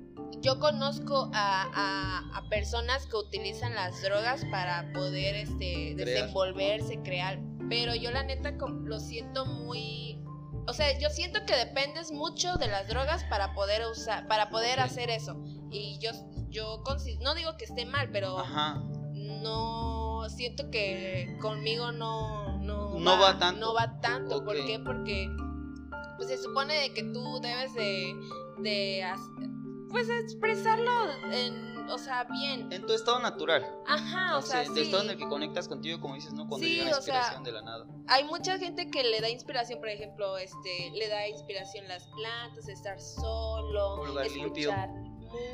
[0.42, 7.40] yo conozco a, a- a personas que utilizan las drogas para poder este, desenvolverse, crear,
[7.70, 10.22] pero yo la neta lo siento muy...
[10.70, 14.80] O sea, yo siento que dependes mucho de las drogas para poder usar, para poder
[14.82, 15.42] hacer eso.
[15.72, 16.12] Y yo,
[16.50, 16.84] yo
[17.22, 18.82] no digo que esté mal, pero Ajá.
[19.14, 23.60] no siento que conmigo no no, No va tanto.
[23.62, 24.78] no va tanto ¿por qué?
[24.80, 25.30] porque
[26.18, 28.14] pues se supone de que tú debes de
[28.60, 29.04] de
[29.90, 30.92] pues expresarlo
[31.32, 33.66] en o sea bien En tu estado natural.
[33.88, 36.48] ajá o sea sí de estado en el que conectas contigo, como dices, ¿no?
[36.48, 37.86] Cuando Sí, llega la o sea, inspiración de la nada.
[38.08, 42.68] hay mucha gente que le da inspiración por ejemplo este le da inspiración las plantas
[42.68, 44.04] estar solo
[44.36, 44.70] limpio.
[44.72, 44.90] escuchar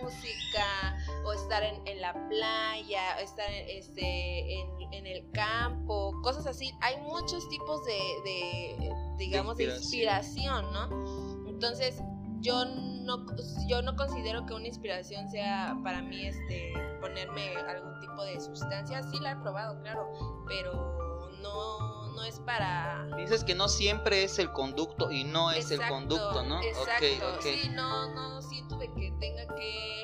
[0.01, 6.13] música o estar en, en la playa, o estar en, este, en, en el campo,
[6.21, 6.71] cosas así.
[6.81, 7.93] Hay muchos tipos de,
[8.23, 10.61] de, digamos, de inspiración.
[10.61, 11.49] inspiración, ¿no?
[11.49, 12.01] Entonces,
[12.43, 13.25] yo no,
[13.67, 19.01] yo no considero que una inspiración sea para mí este, ponerme algún tipo de sustancia.
[19.03, 20.11] Sí la he probado, claro,
[20.47, 23.07] pero no, no es para...
[23.15, 26.61] Dices que no siempre es el conducto y no es el conducto, ¿no?
[26.61, 27.05] Exacto.
[27.29, 27.41] Ok, ok.
[27.41, 30.03] Sí, no, no siento de que tenga que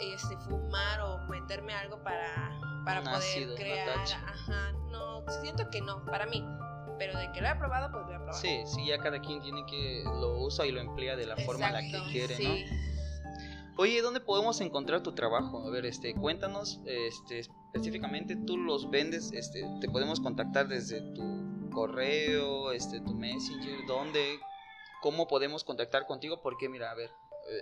[0.00, 3.98] este, fumar o meterme algo para, para Un poder ácido, crear.
[4.26, 6.44] Ajá, no, siento que no, para mí.
[6.98, 8.38] Pero de que lo he probado, pues lo he probado.
[8.38, 11.68] Sí, sí, ya cada quien tiene que lo usa y lo emplea de la forma
[11.68, 12.44] en la que quiere, sí.
[12.44, 12.94] ¿no?
[13.76, 15.66] Oye, ¿dónde podemos encontrar tu trabajo?
[15.66, 21.70] A ver, este, cuéntanos, este, específicamente tú los vendes, este, te podemos contactar desde tu
[21.70, 24.38] correo, este, tu messenger, ¿dónde?
[25.02, 26.40] ¿Cómo podemos contactar contigo?
[26.40, 27.10] Porque mira, a ver,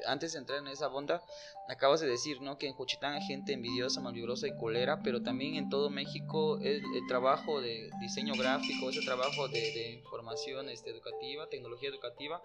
[0.06, 1.22] antes de entrar en esa bonda,
[1.68, 2.58] acabas de decir, ¿no?
[2.58, 6.82] Que en Juchitán hay gente envidiosa, malvibrosa y colera, pero también en todo México el,
[7.08, 12.42] trabajo de diseño gráfico, ese trabajo de, información este, educativa, tecnología educativa,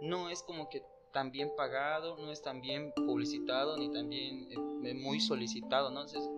[0.00, 4.48] no es como que tan bien pagado, no es tan bien publicitado, ni tan bien
[4.84, 6.02] eh, muy solicitado, ¿no?
[6.02, 6.28] Entonces,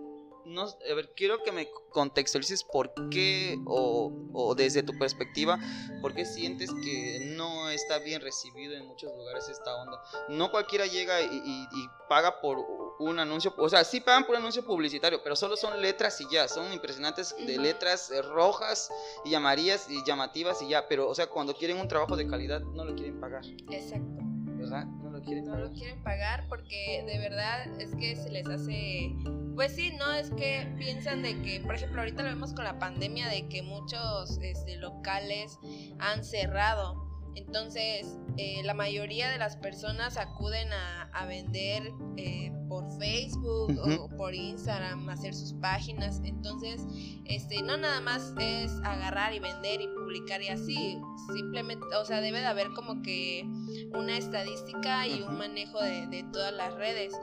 [0.45, 5.59] no, a ver, quiero que me contextualices por qué o, desde tu perspectiva,
[6.01, 10.01] por qué sientes que no está bien recibido en muchos lugares esta onda.
[10.29, 11.67] No cualquiera llega y,
[12.09, 12.59] paga por
[12.99, 16.25] un anuncio, o sea, sí pagan por un anuncio publicitario, pero solo son letras y
[16.31, 18.91] ya, son impresionantes de letras eh, rojas
[19.25, 22.61] y amarillas y llamativas y ya, pero o sea, cuando quieren un trabajo de calidad
[22.61, 23.43] no lo quieren pagar.
[23.71, 24.21] Exacto.
[24.45, 24.85] ¿Verdad?
[24.85, 29.13] No lo quieren no lo quieren pagar porque de verdad es que se les hace
[29.55, 32.79] pues sí, no es que piensan de que, por ejemplo, ahorita lo vemos con la
[32.79, 35.59] pandemia de que muchos este, locales
[35.99, 37.03] han cerrado.
[37.35, 44.35] Entonces, eh, la mayoría de las personas acuden a, vender eh, por Facebook o por
[44.35, 46.21] Instagram, hacer sus páginas.
[46.25, 46.85] Entonces,
[47.25, 50.99] este, no nada más es agarrar y vender y publicar y así.
[51.33, 53.45] Simplemente, o sea, debe de haber como que
[53.93, 57.13] una estadística y un manejo de, de todas las redes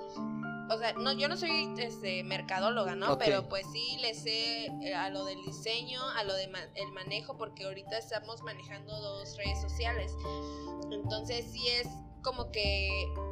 [0.71, 3.19] o sea, no, yo no soy este, mercadóloga, ¿no?
[3.19, 7.37] Pero pues sí le sé eh, a lo del diseño, a lo del el manejo,
[7.37, 10.13] porque ahorita estamos manejando dos redes sociales.
[10.93, 11.89] Entonces sí es
[12.23, 12.89] como que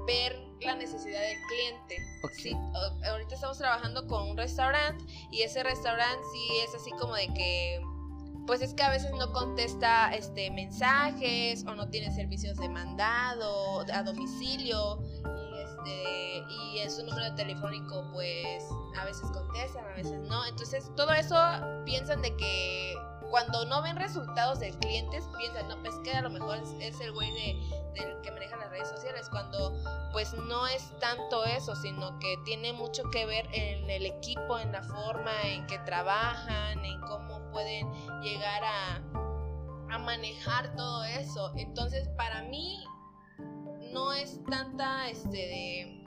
[0.07, 1.97] ver la necesidad del cliente.
[2.33, 2.57] Sí,
[3.09, 7.81] ahorita estamos trabajando con un restaurante y ese restaurante sí es así como de que
[8.49, 13.85] pues es que a veces no contesta este mensajes o no tiene servicios de mandado
[13.93, 14.99] a domicilio
[15.89, 18.65] este, y en su número telefónico pues
[18.99, 20.45] a veces contestan, a veces no.
[20.47, 21.37] Entonces todo eso
[21.85, 22.95] piensan de que
[23.31, 27.13] cuando no ven resultados de clientes piensan, no, pues que a lo mejor es, el
[27.13, 29.75] güey de, del que maneja las redes sociales, cuando
[30.13, 34.73] pues no es tanto eso, sino que tiene mucho que ver en el equipo, en
[34.73, 39.03] la forma en que trabajan, en cómo pueden llegar a,
[39.91, 41.53] a manejar todo eso.
[41.57, 42.83] Entonces para mí
[43.93, 46.05] no es tanta, este, de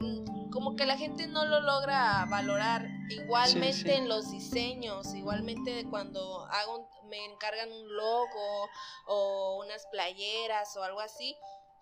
[0.00, 2.88] mm, como que la gente no lo logra valorar.
[3.10, 8.68] Igualmente en los diseños, igualmente cuando hago me encargan un logo
[9.06, 11.36] o unas playeras o algo así,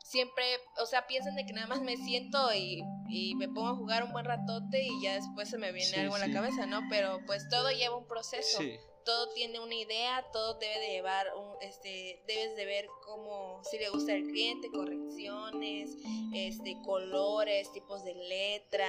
[0.04, 0.44] siempre,
[0.80, 4.04] o sea, piensan de que nada más me siento y, y me pongo a jugar
[4.04, 6.80] un buen ratote y ya después se me viene algo a la cabeza, ¿no?
[6.90, 8.60] Pero pues todo lleva un proceso
[9.04, 13.78] todo tiene una idea, todo debe de llevar, un, este, debes de ver cómo, si
[13.78, 15.96] le gusta al cliente, correcciones,
[16.34, 18.88] este, colores, tipos de letra,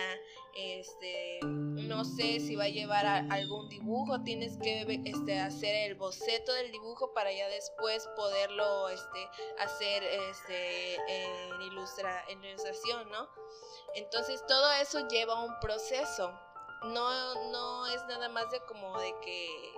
[0.56, 6.54] este, no sé si va a llevar algún dibujo, tienes que este, hacer el boceto
[6.54, 13.28] del dibujo para ya después poderlo este, hacer este, en, ilustra, en ilustración, ¿no?
[13.95, 16.32] Entonces todo eso lleva un proceso.
[16.84, 19.73] No, no es nada más de como de que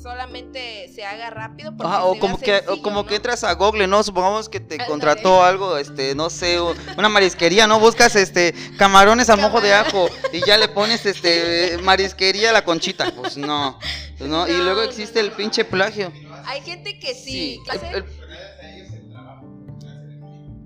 [0.00, 1.72] solamente se haga rápido.
[1.78, 4.02] o como que como que entras a Google, ¿no?
[4.02, 6.58] Supongamos que te contrató algo, este, no sé,
[6.96, 7.78] una marisquería, ¿no?
[7.78, 12.64] Buscas este camarones al mojo de ajo y ya le pones este marisquería a la
[12.64, 13.12] conchita.
[13.14, 13.78] Pues no.
[14.18, 14.48] Pues no.
[14.48, 16.12] y luego existe el pinche plagio.
[16.46, 17.60] Hay gente que sí.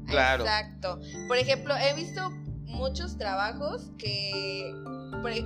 [0.07, 0.45] Claro.
[0.45, 1.01] Exacto.
[1.27, 2.31] Por ejemplo, he visto
[2.75, 4.75] muchos trabajos que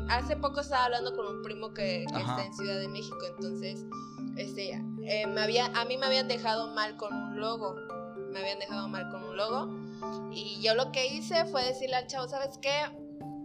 [0.08, 3.84] hace poco estaba hablando con un primo que, está en Ciudad de México, entonces
[4.36, 7.74] este, eh, me había, a mí me habían dejado mal con un logo,
[8.32, 9.68] me habían dejado mal con un logo
[10.32, 12.90] y yo lo que hice fue decirle al chavo, ¿sabes qué?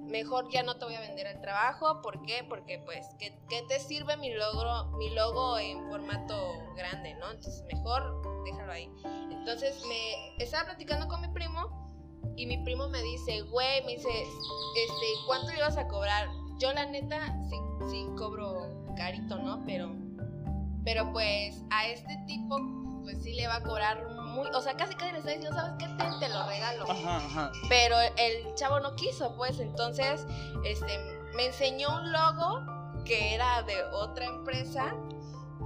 [0.07, 2.45] Mejor ya no te voy a vender el trabajo, ¿por qué?
[2.47, 6.35] Porque pues, ¿qué, qué te sirve mi logo, mi logo en formato
[6.75, 7.31] grande, no?
[7.31, 8.91] Entonces mejor déjalo ahí.
[9.31, 11.82] Entonces me estaba platicando con mi primo
[12.35, 16.29] y mi primo me dice, güey, me dice, este, ¿cuánto le ibas a cobrar?
[16.59, 17.55] Yo la neta sí,
[17.89, 19.63] sí cobro carito, ¿no?
[19.65, 19.95] Pero,
[20.83, 22.57] pero pues a este tipo,
[23.03, 25.73] pues sí le va a cobrar muy, o sea, casi casi le está diciendo, ¿sabes
[25.77, 25.87] qué?
[25.87, 26.85] Te, te lo regalo.
[27.69, 30.25] Pero el chavo no quiso, pues entonces,
[30.63, 30.99] este,
[31.35, 32.61] me enseñó un logo
[33.05, 34.95] que era de otra empresa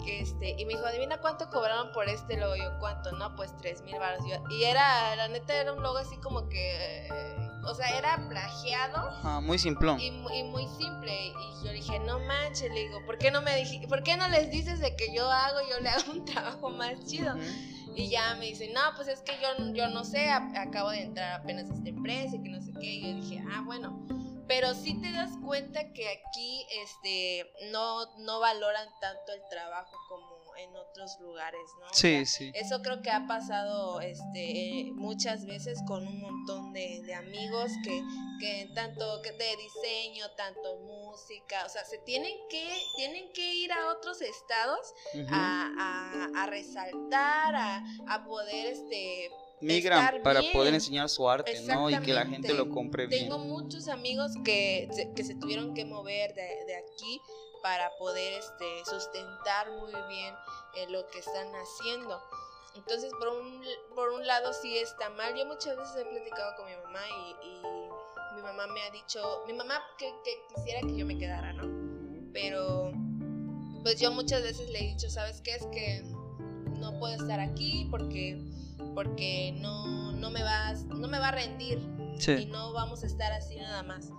[0.07, 2.55] este, y me dijo, adivina cuánto cobraron por este logo.
[2.55, 3.11] Yo, ¿cuánto?
[3.13, 4.23] No, pues tres mil baros.
[4.49, 7.07] Y era, la neta, era un logo así como que,
[7.63, 9.41] o sea, era plagiado.
[9.41, 9.99] muy simplón.
[9.99, 11.27] Y, muy simple.
[11.27, 14.27] Y yo dije, no manches, le digo, ¿por qué no me dije, por qué no
[14.29, 17.35] les dices de que yo hago, yo le hago un trabajo más chido?
[17.95, 21.41] Y ya me dice, no, pues es que yo, yo no sé, acabo de entrar
[21.41, 22.85] apenas a esta empresa y que no sé qué.
[22.85, 24.16] Y yo dije, ah, bueno
[24.47, 30.37] pero sí te das cuenta que aquí este no, no valoran tanto el trabajo como
[30.57, 31.85] en otros lugares, ¿no?
[31.93, 32.51] Sí, sí.
[32.55, 38.01] Eso creo que ha pasado este, muchas veces con un montón de, de amigos que,
[38.39, 43.71] que tanto que de diseño, tanto música, o sea, se tienen que, tienen que ir
[43.71, 44.93] a otros estados
[45.29, 50.53] a, a- a resaltar, a, a poder este Migran para bien.
[50.53, 51.89] poder enseñar su arte, ¿no?
[51.89, 53.23] Y que la gente lo compre bien.
[53.23, 57.19] Tengo muchos amigos que, se- que se tuvieron que mover de, de aquí
[57.63, 60.33] para poder este, sustentar muy bien
[60.75, 62.21] eh, lo que están haciendo.
[62.75, 63.63] Entonces, por un,
[63.95, 65.35] por un lado sí está mal.
[65.35, 67.61] Yo muchas veces he platicado con mi mamá y, y
[68.35, 71.63] mi mamá me ha dicho, mi mamá que, que quisiera que yo me quedara, ¿no?
[72.31, 72.91] Pero
[73.81, 75.55] pues yo muchas veces le he dicho, ¿sabes qué?
[75.55, 76.03] Es que
[76.79, 78.39] no puedo estar aquí porque,
[78.97, 81.77] porque no, no, me vas, no me va a rendir
[82.17, 82.45] y Sí.
[82.47, 84.09] no vamos a estar así nada más.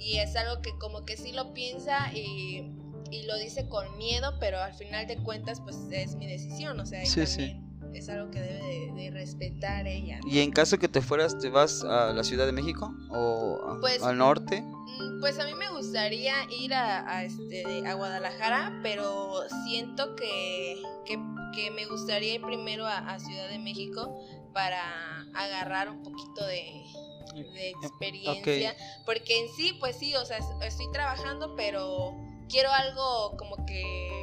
[0.00, 2.72] Y es algo que como que sí lo piensa y,
[3.12, 6.86] y lo dice con miedo, pero al final de cuentas pues es mi decisión, o
[6.86, 7.56] sea, y Sí, sí.
[7.92, 10.18] es algo que debe de, de respetar ella.
[10.28, 13.78] Y en caso que te fueras, ¿te vas a la Ciudad de México o a-
[13.80, 14.60] Pues- al norte?
[14.60, 19.34] Mm, Pues a mí me gustaría ir a, a, este, a Guadalajara, pero
[19.68, 21.16] siento que, que,
[21.54, 24.18] que me gustaría ir primero a, a Ciudad de México
[24.52, 26.86] para agarrar un poquito de,
[27.34, 28.76] de experiencia.
[29.04, 32.14] Porque en sí, pues sí, o sea, es- estoy trabajando, pero
[32.48, 34.22] quiero algo como que,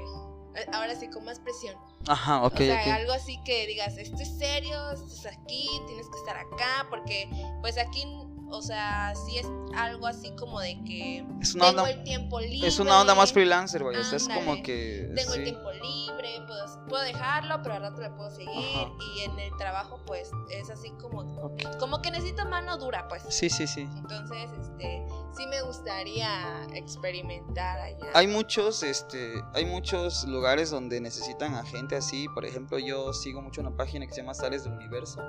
[0.55, 1.75] eh, ahora sí, con más presión.
[2.07, 2.87] Ajá, ok, o sea, ok.
[2.87, 7.29] algo así que digas, esto es serio, esto es aquí, tienes que estar acá, porque
[7.61, 8.05] pues aquí,
[8.51, 12.39] o sea, sí es algo así como de que Es una tengo onda, el tiempo
[12.39, 12.67] libre.
[12.67, 15.09] es una onda más freelancer, sea, es como que.
[15.15, 18.49] Tengo el tiempo libre, puedo, puedo dejarlo, pero al rato le puedo seguir.
[18.49, 18.91] Ajá.
[19.15, 23.23] Y en el trabajo, pues, es así como, como que necesito mano dura, pues.
[23.29, 23.87] Sí, sí, sí.
[23.97, 28.07] Entonces, este, sí me gustaría experimentar allá.
[28.13, 32.27] Hay muchos, este, hay muchos lugares donde necesitan a gente así.
[32.33, 35.21] Por ejemplo, yo sigo mucho una página que se llama Sales del Universo,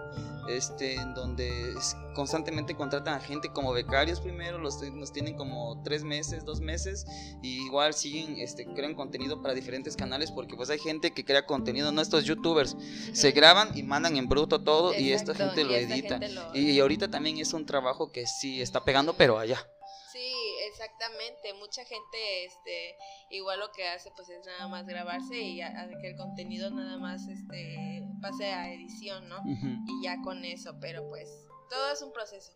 [0.49, 1.75] este, en donde
[2.15, 7.07] constantemente contratan a gente como becarios primero, los, los tienen como tres meses, dos meses,
[7.43, 11.47] y igual siguen, este, crean contenido para diferentes canales, porque pues hay gente que crea
[11.47, 12.77] contenido, no estos youtubers,
[13.13, 16.19] se graban y mandan en bruto todo, y esta Exacto, gente lo esta edita.
[16.19, 19.67] gente lo- Y, y ahorita también es un trabajo que sí está pegando, pero allá.
[20.13, 20.35] Sí,
[20.71, 21.55] exactamente.
[21.55, 22.97] Mucha gente, este,
[23.31, 26.99] igual lo que hace, pues es nada más grabarse y a que el contenido nada
[26.99, 29.39] más, este, pase a edición, ¿no?
[29.39, 29.69] Ujú.
[29.89, 31.31] Y ya con eso, pero pues
[31.71, 32.53] todo es un proceso.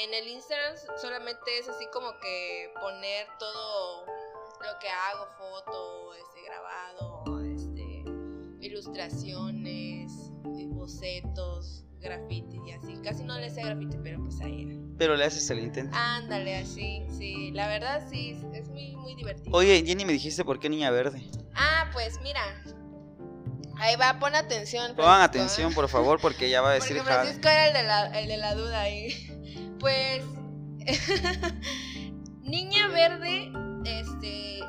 [0.04, 6.42] en el Instagram solamente es así como que poner todo lo que hago, foto, este,
[6.42, 7.24] grabado,
[8.66, 10.12] ilustraciones,
[10.59, 12.96] eh, bocetos, graffiti y así.
[13.02, 14.74] Casi no le sé graffiti, pero pues ahí era.
[14.98, 15.96] Pero le haces el intento.
[15.96, 17.50] Ándale, así, sí.
[17.52, 19.57] La verdad sí, es muy, muy divertido.
[19.57, 21.22] Oye, Jenny, me dijiste por qué niña verde.
[21.55, 22.40] Ah, pues mira.
[23.79, 24.94] Ahí va, pon atención.
[24.96, 25.42] Pongan Francisco, ¿eh?
[25.42, 27.12] atención, por favor, porque ya va a decir Porque.
[27.12, 29.33] Francisco era el de la, el de la duda ahí.
[29.79, 30.24] Pues.
[32.42, 33.52] Niña Verde
[33.85, 34.61] este,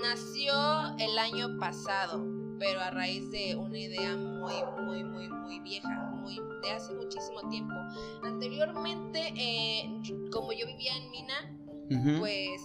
[0.00, 2.24] nació el año pasado,
[2.62, 7.48] pero a raíz de una idea muy, muy, muy, muy vieja, muy de hace muchísimo
[7.48, 7.74] tiempo.
[8.22, 12.62] Anteriormente, eh, como yo vivía en Mina, pues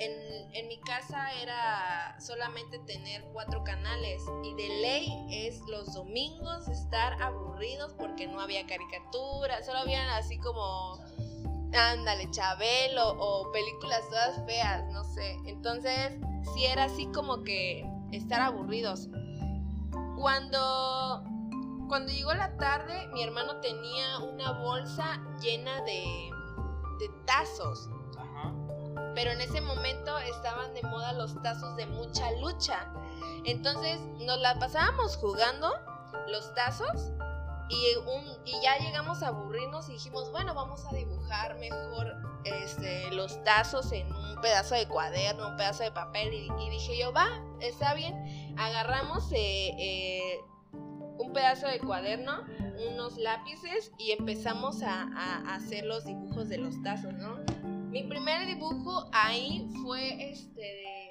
[0.00, 6.66] en, en mi casa era solamente tener cuatro canales y de ley es los domingos
[6.66, 10.98] estar aburridos porque no había caricaturas, solo habían así como,
[11.72, 15.36] ándale, Chabelo o películas todas feas, no sé.
[15.46, 16.18] Entonces,
[16.54, 19.08] sí era así como que estar aburridos.
[20.18, 21.22] Cuando,
[21.88, 26.30] cuando llegó la tarde, mi hermano tenía una bolsa llena de,
[26.98, 28.52] de tazos Ajá.
[29.14, 32.92] pero en ese momento estaban de moda los tazos de mucha lucha.
[33.44, 35.72] Entonces nos la pasábamos jugando
[36.26, 37.12] los tazos
[37.68, 43.10] y, un, y ya llegamos a aburrirnos y dijimos, bueno, vamos a dibujar mejor este,
[43.12, 46.32] los tazos en un pedazo de cuaderno, un pedazo de papel.
[46.32, 47.28] Y, y dije yo, va,
[47.60, 48.47] está bien.
[48.58, 50.40] Agarramos eh, eh,
[50.72, 52.44] un pedazo de cuaderno,
[52.90, 55.02] unos lápices y empezamos a,
[55.54, 57.38] hacer los dibujos de los tazos, ¿no?
[57.90, 61.10] Mi primer dibujo ahí fue este de.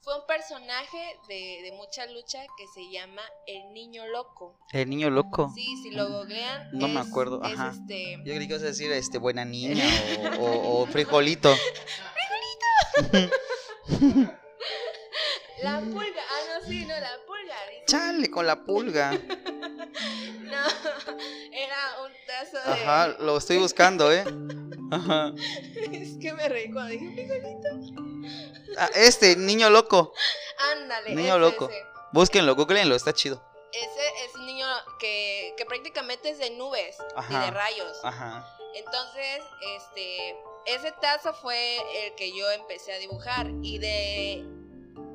[0.00, 0.98] fue un personaje
[1.28, 4.56] de, de mucha lucha que se llama El Niño Loco.
[4.72, 5.50] El niño loco.
[5.54, 6.68] Sí, si lo googlean.
[6.72, 7.72] No me acuerdo, es ajá.
[7.72, 8.18] este.
[8.18, 9.84] Yo creí que ibas a decir este buena niña
[10.38, 11.52] o, o- o frijolito.
[15.62, 16.22] La pulga.
[16.30, 17.56] Ah, no, sí, no, la pulga.
[17.70, 17.84] dice.
[17.86, 19.12] Chale con la pulga.
[20.42, 20.58] No,
[21.52, 22.72] era un tazo de.
[22.72, 24.24] Ajá, lo estoy buscando, ¿eh?
[24.90, 25.32] Ajá.
[25.92, 27.68] es que me reí cuando dije frijolito.
[28.78, 30.12] Ah, este, niño loco.
[30.72, 31.14] Ándale.
[31.14, 31.68] Niño ese, loco.
[31.70, 31.82] ese.
[32.12, 33.42] Búsquenlo, googleenlo, está chido.
[33.72, 34.66] Ese es un niño
[34.98, 36.96] que, que prácticamente es de nubes
[37.30, 37.98] y de rayos.
[38.02, 38.46] Ajá.
[38.74, 39.42] Entonces,
[39.76, 40.36] este,
[40.66, 44.44] ese tazo fue el que yo empecé a dibujar y de,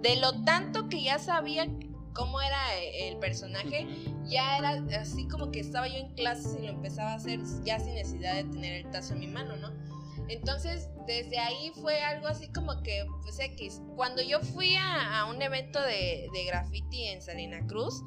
[0.02, 1.68] de lo tanto que ya sabía
[2.14, 3.88] cómo era el personaje,
[4.26, 7.80] ya era así como que estaba yo en clases y lo empezaba a hacer ya
[7.80, 9.72] sin necesidad de tener el tazo en mi mano, ¿no?
[10.28, 13.82] Entonces, desde ahí fue algo así como que, pues X.
[13.96, 18.04] Cuando yo fui a, un evento de, de graffiti en Salina Cruz,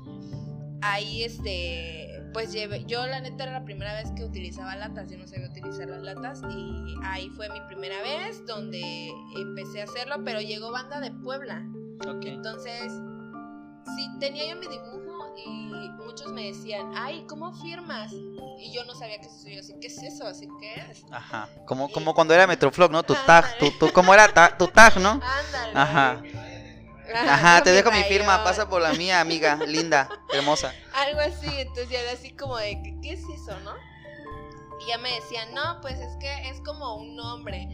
[0.82, 5.18] ahí este, pues llevé, yo la neta era la primera vez que utilizaba latas, yo
[5.18, 10.16] no sabía utilizar las latas y ahí fue mi primera vez donde empecé a hacerlo,
[10.24, 11.66] pero llegó banda de Puebla.
[12.02, 12.92] Entonces,
[13.96, 18.12] sí, tenía yo mi dibujo y muchos me decían, ay, ¿cómo firmas?
[18.12, 19.48] Y yo no sabía qué es eso.
[19.48, 20.26] Yo así, ¿qué es eso?
[20.26, 21.04] Así, ¿qué es?
[21.10, 21.48] Ajá.
[21.66, 23.02] Como, como cuando era Metroflog, ¿no?
[23.02, 25.10] Tu tag, tu, tu, ¿cómo era ta- tu tag, no?
[25.10, 25.72] Ándale.
[25.74, 26.22] Ajá.
[27.12, 30.72] Ajá, te dejo mi firma, pasa por la mía, amiga, linda, hermosa.
[30.94, 33.72] Algo así, entonces ya era así como de, ¿qué, qué es eso, no?
[34.80, 37.68] Y ya me decían, no, pues es que es como un nombre.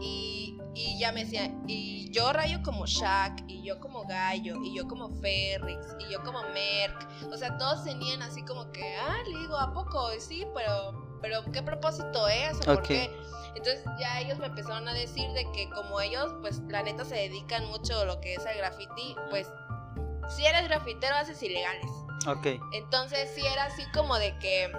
[0.00, 4.74] Y, y ya me decían, y yo rayo como Shaq, y yo como Gallo, y
[4.74, 7.08] yo como Ferrix, y yo como Merck.
[7.32, 10.12] O sea, todos tenían así como que, ah, le digo, ¿a poco?
[10.14, 12.56] Y Sí, pero, pero ¿qué propósito es?
[12.60, 12.84] ¿O por Ok.
[12.84, 13.10] qué?
[13.54, 17.14] Entonces ya ellos me empezaron a decir de que como ellos, pues la neta se
[17.14, 19.48] dedican mucho a lo que es el graffiti, pues
[20.28, 21.90] si eres grafitero haces ilegales.
[22.26, 22.60] Ok.
[22.72, 24.70] Entonces sí era así como de que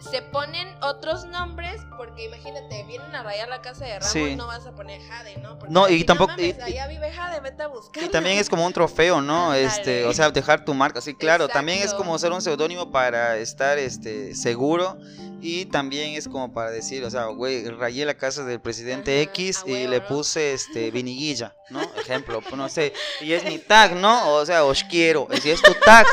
[0.00, 4.20] se ponen otros nombres porque imagínate, vienen a rayar la casa de Ramos Sí.
[4.20, 5.58] y no vas a poner Jade, ¿no?
[5.58, 8.02] Porque No, y tampoco- mames, y- allá vive Jade, vete a buscar.
[8.04, 9.54] Y también es como un trofeo, ¿no?
[9.54, 11.48] Este, o sea, dejar tu marca, sí, claro.
[11.48, 14.96] También es como ser un seudónimo para estar, este, seguro.
[15.40, 19.30] Y también es como para decir, o sea, güey, rayé la casa del presidente Ajá,
[19.30, 20.06] X y huevo, le ¿no?
[20.08, 21.82] puse, este, viniguilla, ¿no?
[21.96, 22.92] Ejemplo, pues, no sé.
[23.20, 24.34] Y es mi tag, ¿no?
[24.34, 25.28] O sea, os quiero.
[25.40, 26.06] Si es tu tag.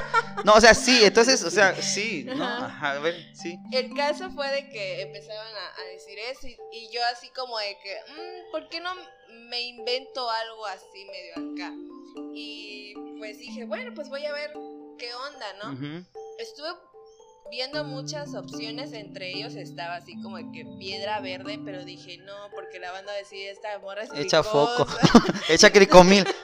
[0.44, 2.44] No, o sea, sí, entonces, o sea, sí, ¿no?
[2.46, 2.92] Ajá.
[2.94, 3.58] A ver, sí.
[3.72, 7.58] El caso fue de que empezaban a, a decir eso y, y yo así como
[7.58, 8.94] de que, "Mm, ¿por qué no
[9.50, 11.74] me invento algo así medio acá?
[12.34, 14.52] Y pues dije, bueno, pues voy a ver
[14.98, 16.06] qué onda, ¿no?
[16.40, 16.70] Estuve
[17.50, 22.80] viendo muchas opciones, entre ellos estaba así como que piedra verde, pero dije no, porque
[22.80, 24.86] la banda decía esta morra es Echa foco.
[24.86, 25.34] cricosa".
[25.50, 26.26] Echa cricomil.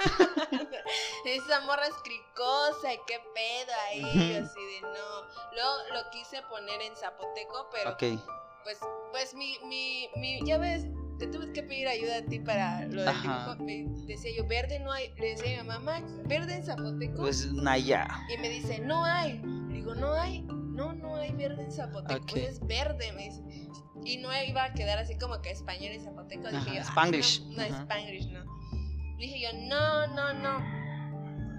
[1.25, 5.53] Esa morra es cricosa y qué pedo ahí, así de no.
[5.53, 8.19] Luego lo quise poner en zapoteco, pero Ok.
[8.63, 8.79] pues,
[9.11, 10.85] pues mi, mi, mi, ya ves,
[11.19, 13.55] te tuve que pedir ayuda a ti para lo del Ajá.
[13.55, 13.63] dibujo.
[13.63, 17.17] Me decía yo, verde no hay, le decía a mi mamá, verde en zapoteco.
[17.21, 18.07] Pues Naya.
[18.33, 19.39] Y me dice, no hay.
[19.69, 20.43] Le digo, no hay.
[20.71, 22.35] No, no hay verde en zapoteco.
[22.35, 23.41] Es verde, me dice.
[24.03, 26.47] Y no iba a quedar así como que español y zapoteco.
[26.47, 27.41] Dije Ajá, yo, "Ah, Spanglish.
[27.47, 27.81] No, no Ajá.
[27.83, 28.43] Spanglish, no.
[29.17, 30.81] Dije yo, no, no, no.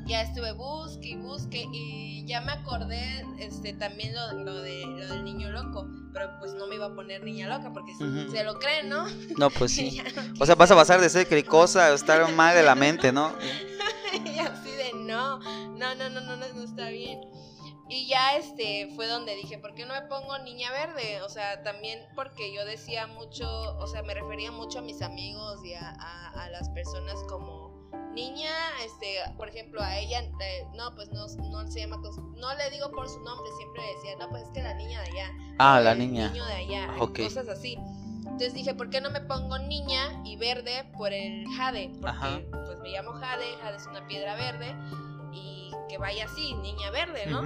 [0.06, 5.06] Ya estuve busque y busque y ya me acordé este también lo, lo de lo
[5.06, 8.58] del niño loco, pero pues no me iba a poner niña loca porque se- lo
[8.58, 9.06] creen, ¿no?
[9.38, 10.02] No, pues sí.
[10.40, 13.32] O sea, vas a pasar de ser cricosa a estar mal de la mente, ¿no?
[14.24, 17.20] y así de no, no, no, no, no, no, no está bien.
[17.92, 21.20] Y ya este fue donde dije, ¿por qué no me pongo niña verde?
[21.22, 23.46] O sea, también porque yo decía mucho,
[23.78, 27.70] o sea, me refería mucho a mis amigos y a, a- a las personas como
[28.14, 28.50] niña,
[28.84, 31.98] este, por ejemplo, a ella, eh, no, pues no, no se llama,
[32.36, 35.08] no le digo por su nombre, siempre decía, no, pues es que la niña de
[35.10, 35.30] allá.
[35.58, 36.28] Ah, la el niña.
[36.30, 37.20] niño de allá, Ok.
[37.20, 37.76] cosas así.
[38.24, 41.90] Entonces dije, ¿por qué no me pongo niña y verde por el jade?
[42.00, 42.40] Porque Ajá.
[42.50, 44.74] pues me llamo jade, jade es una piedra verde
[45.34, 47.42] y que vaya así, niña verde, ¿no?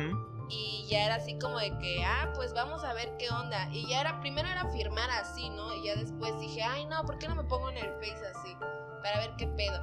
[0.49, 3.69] Y ya era así como de que, ah, pues vamos a ver qué onda.
[3.73, 5.75] Y ya era, primero era firmar así, ¿no?
[5.75, 8.57] Y ya después dije, ay, no, ¿por qué no me pongo en el face así?
[9.03, 9.81] Para ver qué pedo.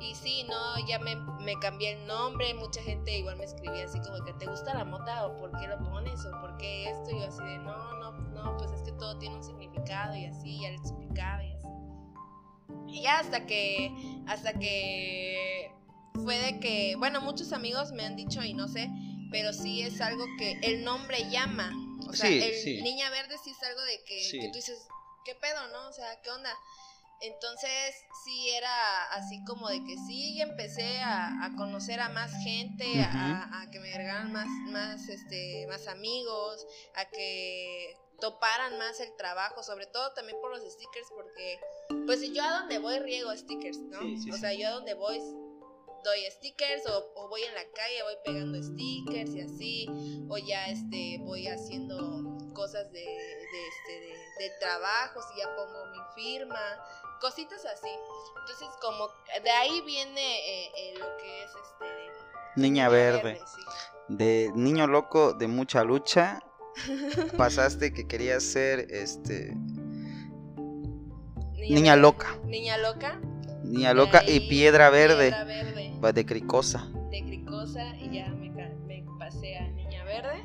[0.00, 2.52] Y sí, no, ya me, me cambié el nombre.
[2.54, 5.26] Mucha gente igual me escribía así como que, ¿te gusta la mota?
[5.26, 6.24] ¿O por qué lo pones?
[6.26, 7.10] ¿O por qué esto?
[7.10, 10.26] Y yo así de, no, no, no, pues es que todo tiene un significado y
[10.26, 11.68] así, ya le explicaba y así.
[12.88, 13.92] Y ya hasta que,
[14.26, 15.72] hasta que
[16.22, 18.90] fue de que, bueno, muchos amigos me han dicho y no sé,
[19.34, 21.72] pero sí es algo que el nombre llama.
[22.08, 22.82] O sea, Sí, el sí.
[22.82, 24.38] Niña Verde sí es algo de que, Sí.
[24.38, 24.78] que tú dices,
[25.24, 25.88] ¿qué pedo, no?
[25.88, 26.54] O sea, ¿qué onda?
[27.20, 32.84] Entonces, sí era así como de que sí, empecé a, a conocer a más gente,
[33.02, 36.64] a, a que me agregaran más, más, este, más amigos,
[36.94, 41.58] a que toparan más el trabajo, sobre todo también por los stickers, porque
[42.06, 43.98] pues yo a donde voy riego stickers, ¿no?
[44.32, 45.18] o sea, yo a donde voy
[46.04, 49.86] doy stickers o, voy en la calle, voy pegando stickers y así,
[50.28, 55.98] o ya este, voy haciendo cosas de, de, este, de, trabajo, si ya pongo mi
[56.14, 56.60] firma,
[57.20, 57.88] cositas así.
[58.40, 59.08] Entonces, como
[59.42, 62.60] de ahí viene eh, eh, lo que es este...
[62.60, 63.40] Niña, verde.
[64.08, 66.40] De niño loco, de mucha lucha,
[67.36, 69.54] pasaste que querías ser este...
[71.56, 72.36] Niña, loca.
[72.44, 73.18] Niña loca.
[73.64, 75.30] Niña loca y piedra verde.
[75.30, 75.74] Piedra verde
[76.12, 76.86] de Cricosa.
[77.10, 78.52] De Cricosa y ya me,
[79.18, 80.42] pasé a Niña Verde.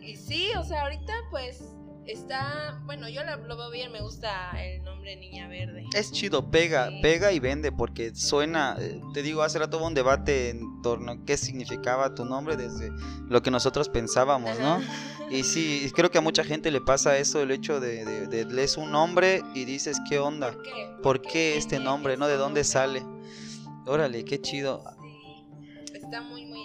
[0.00, 1.74] Y sí, o sea, ahorita pues
[2.06, 5.84] está, bueno, yo lo veo bien, me gusta el nombre Niña Verde.
[5.94, 9.94] Es chido, pega, pega y vende porque suena, eh, te digo, hace rato hubo un
[9.94, 12.90] debate en torno a qué significaba tu nombre desde
[13.28, 14.80] lo que nosotros pensábamos, ¿no?
[15.30, 18.76] Y sí, creo que a mucha gente le pasa eso, el hecho de, de, lees
[18.76, 20.52] un nombre y dices, ¿qué onda?
[20.52, 20.70] ¿Por qué,
[21.02, 22.28] ¿Por qué este nombre, no?
[22.28, 23.02] ¿De dónde sale?
[23.86, 24.84] Órale, qué chido.
[25.00, 26.55] Sí, está muy, muy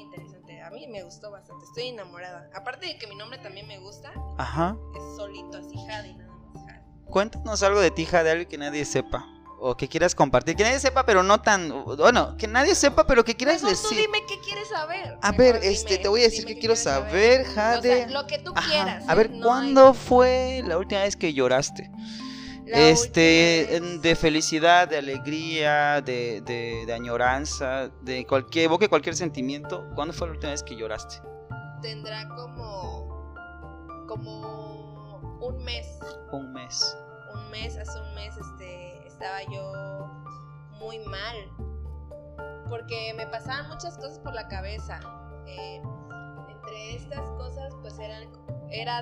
[0.92, 1.66] me gustó bastante.
[1.66, 2.50] Estoy enamorada.
[2.54, 4.12] Aparte de que mi nombre también me gusta.
[4.38, 4.78] Ajá.
[4.96, 6.82] Es solito, así, Jade, nada más Jade.
[7.06, 9.26] Cuéntanos algo de ti, Jade, algo que nadie sepa.
[9.64, 10.56] O que quieras compartir.
[10.56, 11.86] Que nadie sepa, pero no tan.
[11.86, 13.90] Bueno, que nadie sepa, pero que quieras decir.
[13.90, 15.20] Tú dime qué quieres saber.
[15.22, 17.78] A ver, este, te voy a decir que quiero saber, Jade.
[17.78, 19.04] O sea, lo que tú quieras.
[19.08, 19.40] A ver, ¿eh?
[19.42, 21.92] ¿cuándo fue la última vez que lloraste?
[22.72, 29.88] Este, de felicidad, de alegría, de, de, añoranza, de cualquier, evoque cualquier sentimiento.
[29.96, 31.22] ¿Cuándo fue la última vez que lloraste?
[31.82, 33.36] Tendrá como,
[34.08, 35.88] como un mes.
[36.32, 36.98] Un mes.
[37.34, 40.08] Un mes, hace un mes este, estaba yo
[40.80, 41.36] muy mal.
[42.70, 45.00] Porque me pasaban muchas cosas por la cabeza.
[45.46, 45.82] Eh,
[46.50, 48.30] entre estas cosas, pues eran,
[48.70, 49.00] era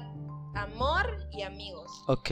[0.56, 1.92] amor y amigos.
[2.08, 2.32] Ok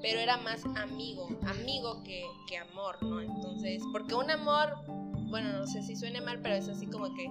[0.00, 3.20] pero era más amigo, amigo que, que amor, ¿no?
[3.20, 4.74] Entonces, porque un amor,
[5.30, 7.28] bueno, no sé si suene mal, pero es así como que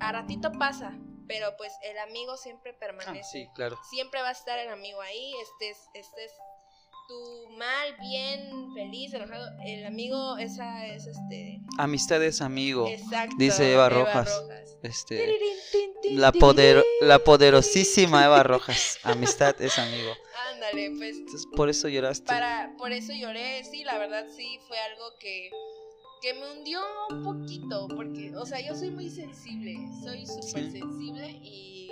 [0.00, 3.20] a ratito pasa, pero pues el amigo siempre permanece.
[3.20, 3.78] Ah, sí, claro.
[3.90, 6.32] Siempre va a estar el amigo ahí, estés, estés
[7.12, 9.46] tu mal, bien, feliz, enojado.
[9.64, 11.60] El amigo, esa es este.
[11.78, 12.88] Amistad es amigo.
[12.88, 13.36] Exacto.
[13.38, 14.42] Dice Eva, Rojas.
[14.82, 15.38] Este.
[16.10, 18.98] La, poder, la poderosísima Eva Rojas.
[19.04, 20.12] Amistad es amigo.
[20.52, 21.46] Ándale, pues.
[21.54, 22.26] por eso lloraste.
[22.26, 25.50] Para, por eso lloré, sí, la verdad sí, fue algo que,
[26.20, 31.28] que me hundió un poquito, porque, o sea, yo soy muy sensible, soy súper sensible
[31.42, 31.90] y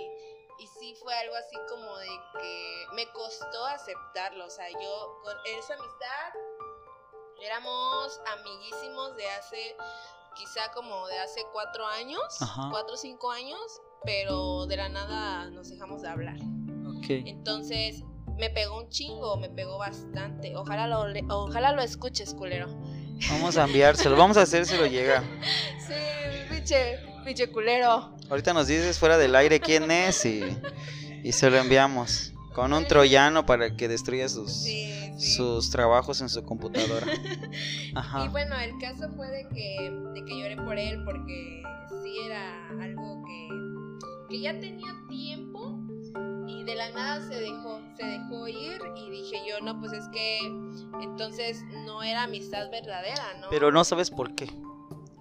[0.80, 2.08] sí fue algo así como de
[2.40, 6.32] que me costó aceptarlo, o sea, yo con esa amistad
[7.42, 9.76] éramos amiguísimos de hace,
[10.34, 12.22] quizá como de hace cuatro años,
[12.70, 13.60] cuatro o cinco años,
[14.04, 16.36] pero de la nada nos dejamos de hablar.
[16.98, 17.24] Okay.
[17.26, 18.02] Entonces,
[18.38, 20.56] me pegó un chingo, me pegó bastante.
[20.56, 22.68] Ojalá lo, ojalá lo escuches, culero.
[23.28, 25.22] Vamos a enviárselo, vamos a hacer si lo llega.
[25.86, 25.94] Sí,
[26.48, 28.14] pinche, pinche culero.
[28.30, 30.44] Ahorita nos dices fuera del aire quién es y,
[31.24, 32.32] y se lo enviamos.
[32.54, 34.66] Con un troyano para que destruya sus,
[35.18, 37.06] sus trabajos en su computadora.
[37.94, 38.24] Ajá.
[38.24, 41.62] Y bueno, el caso fue de que, de que lloré por él porque
[42.02, 43.48] sí era algo que,
[44.28, 45.78] que ya tenía tiempo
[46.46, 50.08] y de la nada se dejó, se dejó ir y dije yo, no, pues es
[50.12, 50.38] que
[51.02, 53.48] entonces no era amistad verdadera, ¿no?
[53.50, 54.50] Pero no sabes por qué,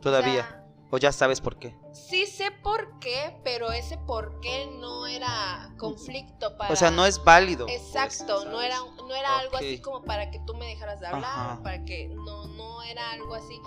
[0.01, 0.63] todavía.
[0.65, 1.75] O, ya sabes por qué.
[1.93, 6.73] Sí sé por qué, pero ese por qué no era conflicto para...
[6.73, 7.67] O sea, no es válido.
[7.67, 11.07] Pues, Exacto, no era, no era algo así como para que tú me dejaras de
[11.07, 12.09] hablar, para que...
[12.09, 13.59] No, no era algo así.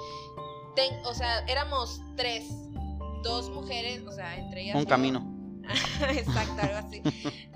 [1.04, 2.48] o sea, éramos tres,
[3.22, 4.76] dos mujeres, o sea, entre ellas...
[4.76, 5.32] Un camino
[6.10, 7.02] Exacto, algo así.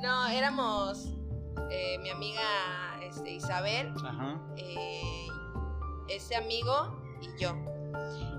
[0.00, 1.08] No, éramos
[1.70, 2.42] eh, mi amiga
[3.02, 3.92] este, Isabel,
[4.56, 5.26] eh,
[6.08, 7.75] ese amigo y yo.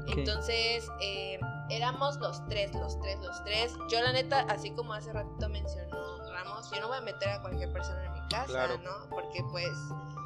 [0.07, 1.39] Entonces, eh,
[1.69, 3.73] éramos los tres, los tres, los tres.
[3.89, 7.41] Yo la neta, así como hace ratito mencionó Ramos, yo no voy a meter a
[7.41, 9.09] cualquier persona en mi casa, ¿no?
[9.09, 9.67] Porque pues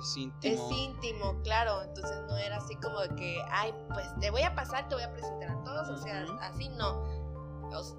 [0.02, 0.54] es íntimo.
[0.54, 1.82] Es íntimo, claro.
[1.84, 5.04] Entonces no era así como de que, ay, pues te voy a pasar, te voy
[5.04, 5.90] a presentar a todos.
[5.90, 7.22] O sea, así no.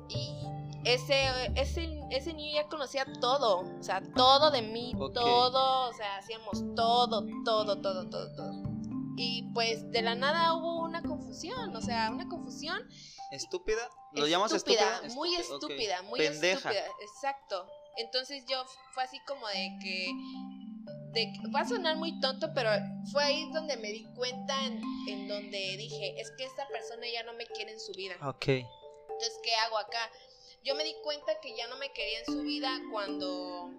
[0.09, 0.47] Y
[0.85, 6.19] ese, ese, ese niño ya conocía todo, o sea, todo de mí, todo, o sea,
[6.19, 8.72] hacíamos todo, todo, todo, todo, todo.
[9.17, 12.89] Y pues de la nada hubo una confusión, o sea, una confusión.
[13.31, 13.89] ¿Estúpida?
[14.13, 15.03] ¿Lo llamas estúpida?
[15.15, 17.67] Muy estúpida, muy estúpida, exacto.
[17.97, 20.13] Entonces yo fue así como de que
[21.13, 22.71] de, va a sonar muy tonto, pero
[23.11, 27.23] fue ahí donde me di cuenta en, en donde dije, es que esta persona ya
[27.23, 28.17] no me quiere en su vida.
[28.27, 28.49] Ok.
[28.49, 30.11] Entonces, ¿qué hago acá?
[30.65, 33.71] Yo me di cuenta que ya no me quería en su vida cuando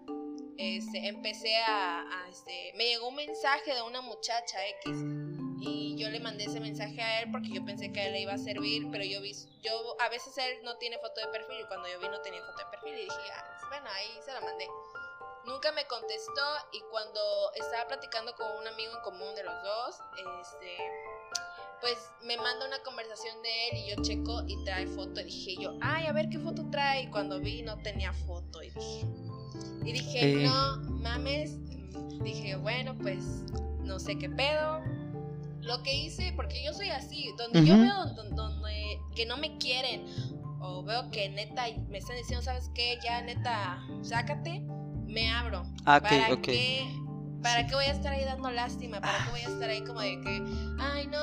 [0.58, 4.98] este, empecé a, a, este, me llegó un mensaje de una muchacha X
[5.60, 8.22] y yo le mandé ese mensaje a él porque yo pensé que a él le
[8.22, 11.62] iba a servir, pero yo vi, yo a veces él no tiene foto de perfil
[11.62, 14.34] y cuando yo vi no tenía foto de perfil y dije, ah, bueno, ahí se
[14.34, 14.68] la mandé.
[15.46, 20.00] Nunca me contestó y cuando estaba platicando con un amigo en común de los dos,
[20.42, 20.78] este,
[21.82, 25.62] pues me manda una conversación de él y yo checo y trae foto y dije
[25.62, 27.04] yo, ay, a ver qué foto trae.
[27.04, 29.06] Y cuando vi no tenía foto y dije,
[29.86, 31.58] y dije, no mames,
[32.24, 33.44] dije, bueno, pues
[33.84, 34.82] no sé qué pedo.
[35.62, 38.06] Lo que hice, porque yo soy así, donde yo veo
[38.36, 40.06] donde, que no me quieren
[40.60, 42.98] o veo que neta me están diciendo, ¿sabes qué?
[43.04, 44.62] Ya neta, sácate,
[45.08, 45.64] me abro.
[45.86, 47.00] Ah, ¿Para okay,
[47.42, 49.02] ¿Para qué voy a estar ahí dando lástima?
[49.02, 50.44] ¿Para qué voy a estar ahí como de que,
[50.80, 51.20] ay, no.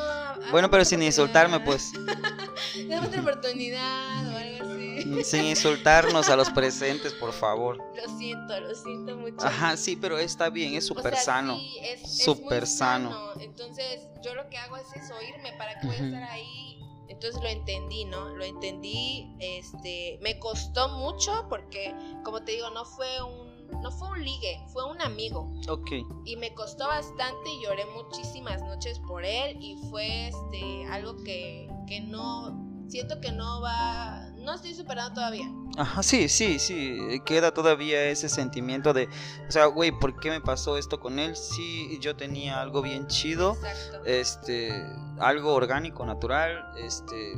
[0.51, 1.93] Bueno, pero sin insultarme, pues.
[2.89, 4.80] Dame otra oportunidad o algo así.
[5.25, 7.79] Sin insultarnos a los presentes, por favor.
[7.79, 9.47] Lo siento, lo siento mucho.
[9.47, 11.59] Ajá, sí, pero está bien, es súper sano.
[11.59, 13.11] Sí, es súper sano.
[13.11, 13.41] sano.
[13.41, 15.53] Entonces, yo lo que hago es eso, irme.
[15.59, 16.79] ¿Para qué voy a estar ahí?
[17.09, 18.37] Entonces lo entendí, ¿no?
[18.37, 21.93] Lo entendí, este, me costó mucho porque,
[22.25, 23.51] como te digo, no fue un
[23.83, 25.51] no fue un ligue, fue un amigo.
[25.69, 25.91] Ok.
[26.25, 31.69] Y me costó bastante y lloré muchísimas noches por él y fue este algo que,
[31.87, 35.51] que no siento que no va no estoy superando todavía.
[35.77, 39.09] Ajá, sí, sí, sí, queda todavía ese sentimiento de,
[39.49, 41.37] o sea, güey, ¿por qué me pasó esto con él?
[41.37, 44.05] Sí, yo tenía algo bien chido, Exacto.
[44.05, 44.73] este,
[45.19, 47.35] algo orgánico, natural, este,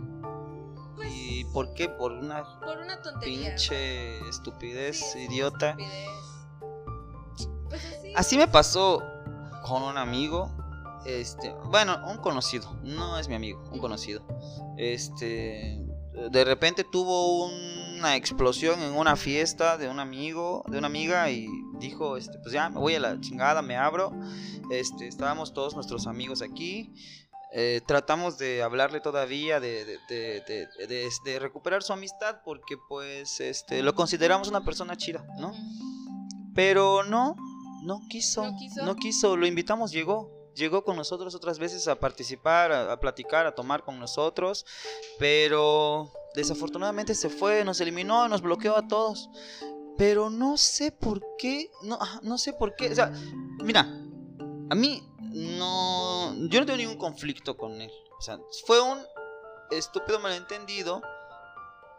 [0.96, 1.88] Pues, ¿y por qué?
[1.88, 3.48] Por una por una tontería.
[3.50, 5.70] pinche estupidez, Sí, idiota.
[5.70, 6.09] estupidez.
[7.68, 8.12] Pues así.
[8.16, 9.03] Así me pasó
[9.64, 10.50] con un amigo,
[11.07, 14.22] este, bueno, un conocido, no es mi amigo, un conocido.
[14.76, 15.78] Este,
[16.31, 21.47] de repente tuvo una explosión en una fiesta de un amigo, de una amiga y
[21.79, 24.13] dijo, este, pues ya me voy a la chingada, me abro.
[24.71, 26.93] Este, estábamos todos nuestros amigos aquí.
[27.55, 32.77] eh, tratamos de hablarle todavía, de, de, de, de- de- de recuperar su amistad porque
[32.89, 35.53] pues este, lo consideramos una persona chida, ¿no?
[36.55, 37.37] Pero no,
[37.83, 38.85] no quiso, ¿No quiso?
[38.87, 43.46] no quiso, lo invitamos, llegó, llegó con nosotros otras veces a participar, a, a platicar,
[43.46, 44.66] a tomar con nosotros,
[45.18, 49.28] pero desafortunadamente se fue, nos eliminó, nos bloqueó a todos.
[49.98, 53.12] Pero no sé por qué, no, no sé por qué, o sea,
[53.62, 58.98] mira, a mí no, yo no tengo ningún conflicto con él, o sea, fue un
[59.70, 61.03] estúpido malentendido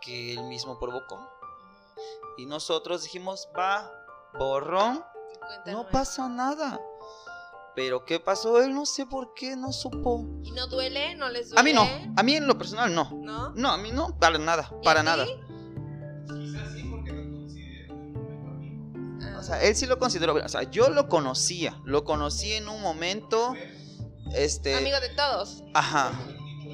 [0.02, 1.30] que él mismo provocó.
[2.38, 3.92] Y nosotros dijimos, va,
[4.38, 5.04] borrón,
[5.68, 6.80] no pasa nada.
[7.76, 8.62] Pero ¿qué pasó?
[8.62, 10.26] Él no sé por qué no supo.
[10.44, 11.16] ¿Y no duele?
[11.16, 11.60] ¿No les duele?
[11.60, 13.10] A mí no, a mí en lo personal no.
[13.24, 13.50] ¿No?
[13.56, 15.06] No, a mí no, para nada, ¿Y para a ti?
[15.08, 15.26] nada.
[19.22, 19.38] Ah.
[19.40, 22.82] O sea, él sí lo consideró, o sea, yo lo conocía, lo conocí en un
[22.82, 23.54] momento,
[24.36, 25.64] este, Amigo de todos.
[25.74, 26.12] ajá,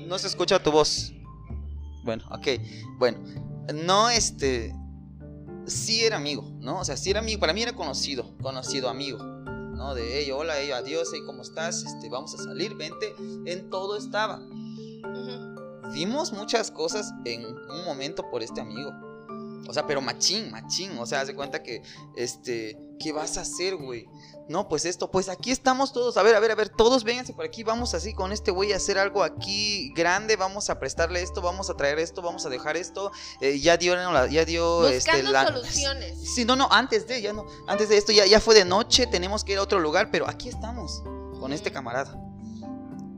[0.08, 1.14] no se escucha tu voz.
[2.04, 2.48] Bueno, ok,
[2.98, 3.20] bueno,
[3.74, 4.74] no, este,
[5.66, 6.80] sí era amigo, ¿no?
[6.80, 9.20] O sea, sí era amigo, para mí era conocido, conocido amigo,
[9.80, 9.96] ¿no?
[9.96, 11.84] De ello, hola, ello, adiós, hey, ¿cómo estás?
[11.84, 13.16] Este, vamos a salir, vente,
[13.46, 14.42] en todo estaba.
[15.94, 18.92] Dimos muchas cosas en un momento por este amigo.
[19.68, 20.98] O sea, pero machín, machín.
[21.00, 21.82] O sea, haz de cuenta que,
[22.18, 24.08] este, ¿qué vas a hacer, güey?
[24.48, 26.18] No, pues esto, pues aquí estamos todos.
[26.18, 27.62] A ver, a ver, a ver, todos vénganse por aquí.
[27.64, 30.36] Vamos así con este güey a hacer algo aquí grande.
[30.38, 33.12] Vamos a prestarle esto, vamos a traer esto, vamos a dejar esto.
[33.42, 35.46] Eh, ya dio, la- ya dio, este, Buscando la.
[35.48, 36.18] soluciones.
[36.34, 39.06] Sí, no, no, antes de, ya no, antes de esto ya, ya fue de noche,
[39.06, 41.04] tenemos que ir a otro lugar, pero aquí estamos
[41.40, 42.20] con este camarada.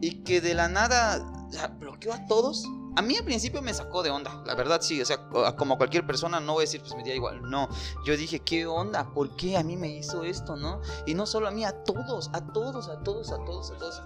[0.01, 2.65] Y que de la nada o sea, bloqueó a todos.
[2.95, 5.77] A mí al principio me sacó de onda, la verdad sí, o sea, co- como
[5.77, 7.69] cualquier persona no voy a decir pues me da igual, no,
[8.05, 9.13] yo dije, ¿qué onda?
[9.13, 10.81] ¿Por qué a mí me hizo esto, no?
[11.05, 14.01] Y no solo a mí, a todos, a todos, a todos, a todos, a todos.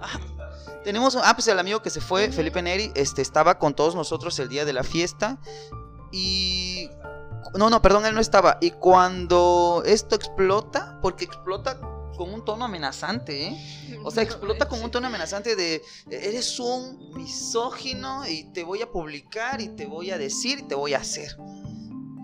[0.00, 0.18] Ah,
[0.84, 2.32] tenemos, ah, pues el amigo que se fue.
[2.32, 5.38] Felipe Neri, este, estaba con todos nosotros el día de la fiesta
[6.10, 6.88] y...
[7.54, 8.56] No, no, perdón, él no estaba.
[8.60, 11.78] Y cuando esto explota, porque explota
[12.22, 13.98] con un tono amenazante, ¿eh?
[14.04, 18.90] O sea, explota con un tono amenazante de eres un misógino y te voy a
[18.90, 21.36] publicar y te voy a decir y te voy a hacer.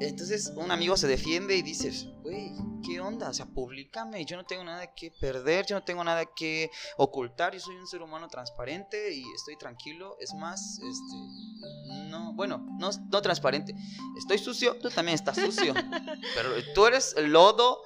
[0.01, 2.53] Entonces un amigo se defiende y dices, güey,
[2.87, 3.29] ¿qué onda?
[3.31, 7.53] O sea, públicame, yo no tengo nada que perder, yo no tengo nada que ocultar,
[7.55, 10.17] yo soy un ser humano transparente y estoy tranquilo.
[10.21, 13.75] Es más, este, no, bueno, no, no transparente.
[14.17, 15.75] Estoy sucio, tú también estás sucio.
[16.37, 17.83] Pero tú eres lodo,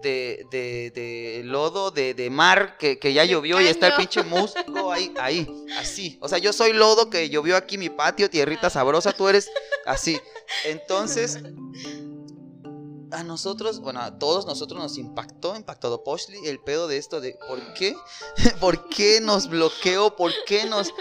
[0.00, 4.22] de, de, de lodo, de, de mar, que, que ya llovió y está el pinche
[4.22, 6.18] musgo ahí, ahí, así.
[6.20, 9.50] O sea, yo soy lodo que llovió aquí mi patio, tierrita sabrosa, tú eres
[9.86, 10.20] así.
[10.64, 11.38] Entonces,
[13.12, 17.38] a nosotros, bueno, a todos nosotros nos impactó, impactado Poshli, el pedo de esto de
[17.46, 17.94] ¿por qué?
[18.60, 20.16] ¿Por qué nos bloqueó?
[20.16, 20.92] ¿Por qué nos...?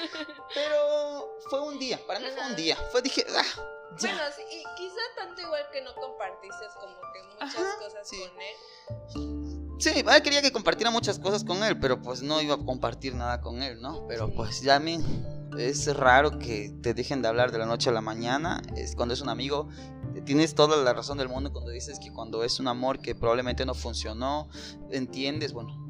[0.54, 1.11] Pero
[1.52, 2.78] fue un día, para mí fue un día.
[2.93, 3.43] Fue, dije, ah,
[3.99, 4.08] ya.
[4.16, 8.18] Bueno, sí, y quizá tanto igual que no compartiste como que muchas Ajá, cosas sí.
[8.20, 9.78] con él.
[9.82, 13.41] Sí, quería que compartiera muchas cosas con él, pero pues no iba a compartir nada
[13.41, 14.08] con él, ¿no?
[14.08, 14.34] Pero Sí.
[14.38, 14.97] pues ya a mí
[15.58, 18.62] es raro que te dejen de hablar de la noche a la mañana.
[18.78, 19.68] Es cuando es un amigo,
[20.24, 23.66] tienes toda la razón del mundo cuando dices que cuando es un amor que probablemente
[23.66, 24.47] no funcionó,
[24.91, 25.81] entiendes, bueno.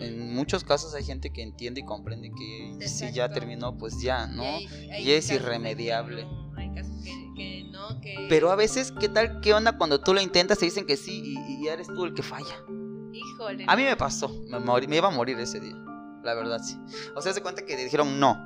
[0.00, 4.28] En muchos casos hay gente que entiende y comprende que si ya terminó, pues ya,
[4.32, 4.42] Y ¿no?
[4.42, 6.24] hay- hay Y es irremediable.
[6.24, 8.26] no, hay casos que, que no, que.
[8.28, 9.40] Pero a veces, ¿qué tal?
[9.40, 10.58] ¿Qué onda cuando tú lo intentas?
[10.58, 12.54] Te dicen que sí y, y eres tú el que falla.
[13.12, 13.64] Híjole.
[13.66, 15.74] A mí me pasó, me, morí- me iba a morir ese día,
[16.22, 16.76] la verdad sí.
[17.14, 18.36] O sea, se cuenta que dijeron no,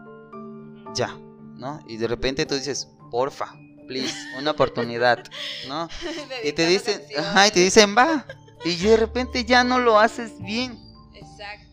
[0.95, 1.17] ya,
[1.57, 1.81] ¿no?
[1.89, 3.55] Y de repente tú dices, porfa,
[3.87, 5.25] please, una oportunidad,
[5.69, 5.89] ¿no?
[6.45, 8.27] Y te dicen, ajá, y te dicen, va.
[8.65, 10.79] Y de repente ya no lo haces bien.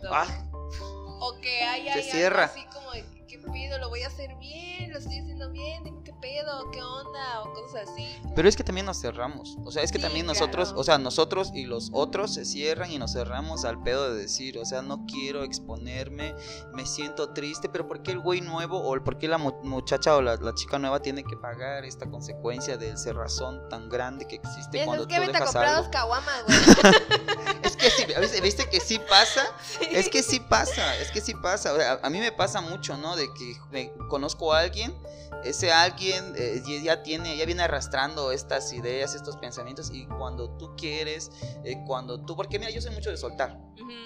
[0.09, 0.51] Exacto.
[0.71, 2.43] Ah, O que hay, hay algo cierra.
[2.45, 3.77] así como de, ¿qué pedo?
[3.79, 5.85] Lo voy a hacer bien, lo estoy haciendo bien,
[6.25, 8.19] pedo, qué onda, o cosas así.
[8.35, 9.57] pero es que también nos cerramos.
[9.63, 10.81] O sea, es que Sí, también nosotros, claro.
[10.81, 14.57] o sea, nosotros y los otros se cierran y nos cerramos al pedo de decir,
[14.57, 16.33] o sea, no quiero exponerme,
[16.73, 19.61] me siento triste, pero ¿por qué el güey nuevo o el- por qué la mu-
[19.63, 24.25] muchacha o la, la chica nueva tiene que pagar esta consecuencia del cerrazón tan grande
[24.27, 25.91] que existe cuando es tú que vete a dejas comprar algo?
[25.91, 26.57] caguamas, güey.
[27.65, 29.43] Es que sí, ¿viste- ¿viste que sí pasa?
[29.91, 31.73] Es que sí pasa, es que sí pasa.
[31.73, 33.15] O sea, a, a mí me pasa mucho, ¿no?
[33.15, 34.95] De que me conozco a alguien,
[35.43, 40.75] ese alguien eh, ya- tiene, ya viene arrastrando estas ideas, estos pensamientos y cuando tú
[40.75, 41.31] quieres,
[41.63, 43.59] eh, cuando tú, porque mira, yo soy mucho de soltar.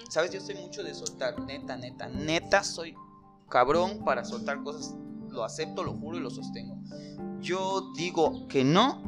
[0.09, 0.31] ¿sabes?
[0.31, 2.95] Yo soy mucho de soltar, neta, neta, neta, soy
[3.49, 4.93] cabrón para soltar cosas,
[5.29, 6.77] lo acepto, lo juro y lo sostengo.
[7.39, 9.01] Yo digo que no,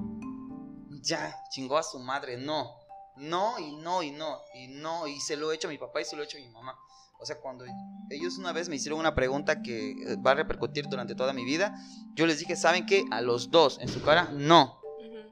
[1.01, 2.79] ya, chingó a su madre, no.
[3.17, 5.99] No y no y no y no y se lo he hecho a mi papá
[6.01, 6.75] y se lo he hecho a mi mamá.
[7.21, 7.65] O sea, cuando
[8.09, 11.45] ellos una vez me hicieron una pregunta que eh, va a repercutir durante toda mi
[11.45, 11.75] vida,
[12.15, 13.05] yo les dije, ¿saben qué?
[13.11, 14.81] A los dos, en su cara, no.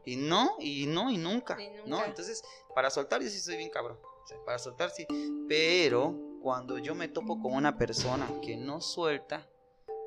[0.05, 1.57] Y no, y no, y nunca.
[1.59, 1.97] Y ¿No?
[1.97, 2.05] nunca.
[2.05, 2.43] Entonces,
[2.75, 3.97] para soltar, yo sí soy bien cabrón.
[4.23, 5.05] O sea, para soltar, sí.
[5.47, 9.47] Pero cuando yo me topo con una persona que no suelta,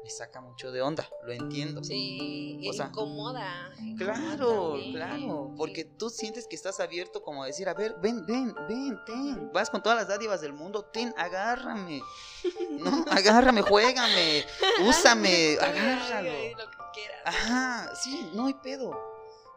[0.03, 1.09] me saca mucho de onda.
[1.25, 1.83] Lo entiendo.
[1.85, 3.73] Sí, O sea, incomoda.
[3.97, 5.91] Claro, claro, porque Sí.
[5.99, 9.71] tú sientes que estás abierto como a decir, a ver, ven, ven, ven, ten, vas
[9.71, 12.01] con todas las dádivas del mundo, ten, agárrame,
[12.81, 14.45] no, agárrame, juégame,
[14.89, 16.31] úsame, agárralo.
[16.31, 17.21] ay, Lo que quieras.
[17.25, 18.93] Ajá, sí, no hay pedo.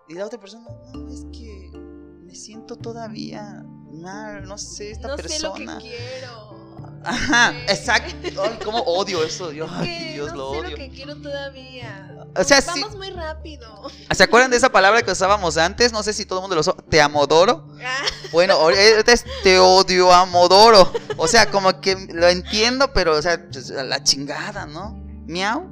[0.08, 5.16] Y la otra persona, no, es que me siento todavía mal, no sé, esta no
[5.16, 5.40] persona.
[5.40, 6.65] sé lo que quiero.
[7.06, 8.44] Ajá, exacto.
[8.44, 9.50] Ay, cómo odio eso.
[9.50, 10.70] Ay, que Dios, no lo sé odio.
[10.72, 12.12] lo que quiero todavía.
[12.38, 12.82] O sea, sí.
[12.82, 13.90] Vamos muy rápido.
[14.14, 15.92] ¿Se acuerdan de esa palabra que usábamos antes?
[15.94, 16.74] No sé si todo el mundo lo usó.
[16.74, 17.68] Te amodoro.
[17.84, 20.92] Ah, Bueno, ahorita es te odio amodoro.
[21.18, 24.94] O sea, como que lo entiendo, pero, o sea, pues, la chingada, ¿no?
[25.28, 25.70] Miau,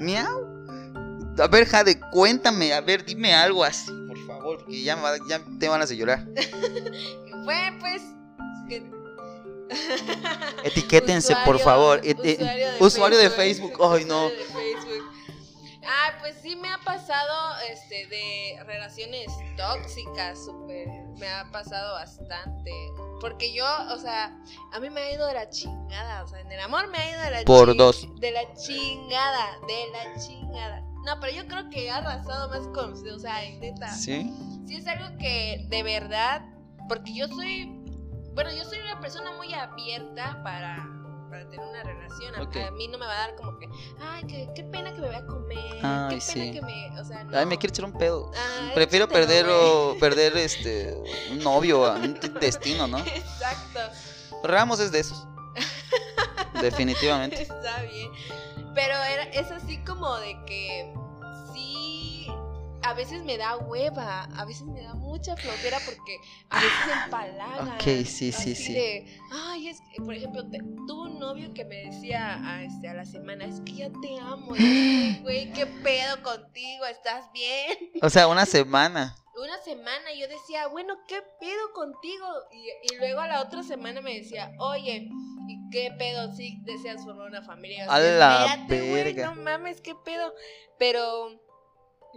[0.00, 0.46] miau.
[1.40, 5.18] A ver, Jade, cuéntame, a ver, dime algo así, por favor, porque ya, me va-
[5.28, 6.26] ya te van a hacer llorar.
[7.44, 8.02] fue pues.
[8.68, 8.97] que-
[10.64, 12.00] Etiquétense, por favor.
[12.04, 13.72] Et- et- usuario de usuario de Facebook.
[13.80, 14.28] Ay, no.
[14.28, 15.12] Facebook.
[15.90, 20.86] Ah, pues sí me ha pasado este de relaciones tóxicas, súper.
[21.18, 22.70] Me ha pasado bastante.
[23.20, 24.36] Porque yo, o sea,
[24.72, 26.24] a mí me ha ido de la chingada.
[26.24, 28.06] O sea, en el amor me ha ido de la Por dos.
[28.20, 30.82] De la chingada, de la chingada.
[31.06, 32.92] No, pero yo creo que he arrasado más con.
[32.92, 34.30] O sea, neta ¿Sí?
[34.66, 36.42] sí es algo que de verdad,
[36.88, 37.77] porque yo soy,
[38.38, 40.88] bueno, yo soy una persona muy abierta para,
[41.28, 42.36] para tener una relación.
[42.36, 43.68] A, a mí no me va a dar como que,
[44.00, 46.52] ay, qué, qué pena que me vaya a comer, Ay, qué pena sí.
[46.52, 47.36] que me, o sea, no.
[47.36, 48.30] Ay, me quiero echar un pedo.
[48.36, 50.96] Ah, Prefiero perder, o, perder este,
[51.32, 52.98] un novio, un destino, ¿no?
[53.00, 53.80] Exacto,
[54.44, 55.26] Ramos es de esos.
[56.62, 57.42] Definitivamente.
[57.42, 58.08] está bien.
[58.72, 60.94] Pero era, es así como de que
[62.82, 66.16] a veces me da hueva, a veces me da mucha flojera porque
[66.50, 67.68] a veces empalagan.
[67.76, 68.72] Ok, sí, sí, sí.
[68.72, 72.88] de, ay, es que, por ejemplo, te- tuve un novio que me decía a, este,
[72.88, 74.48] a la semana, es que ya te amo.
[75.22, 76.86] Güey, ¿qué pedo contigo?
[76.86, 77.90] ¿Estás bien?
[78.02, 79.16] O sea, una semana.
[79.36, 82.26] Una semana yo decía, bueno, ¿qué pedo contigo?
[82.52, 85.08] Y, y luego a la otra semana me decía, oye,
[85.48, 86.32] ¿y qué pedo?
[86.34, 87.84] Si deseas formar una familia.
[87.84, 89.26] Y yo A la "Espérate, güey, verga.
[89.26, 90.32] no mames, ¿qué pedo?
[90.78, 91.40] Pero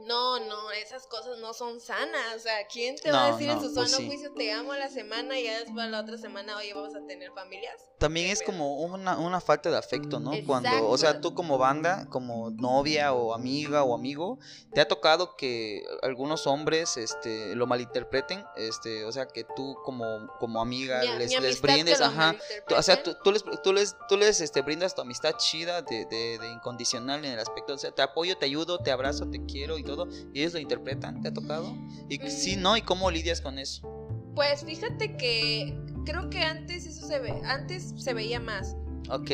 [0.06, 2.36] No, no, esas cosas no son sanas.
[2.36, 4.08] O sea, ¿quién te va a No, decir en su pues sano sí.
[4.08, 7.32] juicio te amo la semana y ya después la otra semana, oye, vamos a tener
[7.34, 7.74] familias?
[8.00, 10.32] También es como una, una falta de afecto, ¿no?
[10.48, 14.40] Cuando, o sea, tú como banda, como novia o amiga o amigo,
[14.74, 20.28] te ha tocado que algunos hombres este, lo malinterpreten, este, o sea, que tú como,
[20.40, 22.36] como amiga Mi- les, mi brindes, ajá.
[22.68, 26.06] tú- o sea, tú les, tú les, tú les este, brindas tu amistad chida de,
[26.06, 29.46] de, de incondicional en el aspecto, o sea, te apoyo, te ayudo, te abrazo, te
[29.46, 31.76] quiero y todo, y ellos lo interpretan, ¿te ha tocado?
[32.10, 32.28] Y Mm.
[32.28, 32.76] sí, ¿no?
[32.78, 33.88] ¿Y cómo lidias con eso?
[34.36, 38.76] Pues fíjate que creo que antes eso se ve, antes se veía más.
[39.10, 39.32] Ok,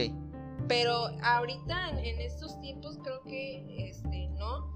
[0.68, 0.94] Pero
[1.24, 4.70] ahorita en, en estos tiempos creo que este no.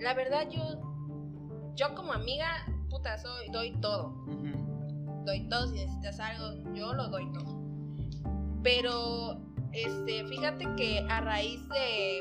[0.00, 0.62] La verdad yo
[1.74, 2.46] yo como amiga,
[2.90, 4.12] puta, soy doy todo.
[5.24, 7.62] Doy todo si necesitas algo, yo lo doy todo.
[8.62, 9.40] Pero
[9.72, 12.20] este, fíjate que a raíz de,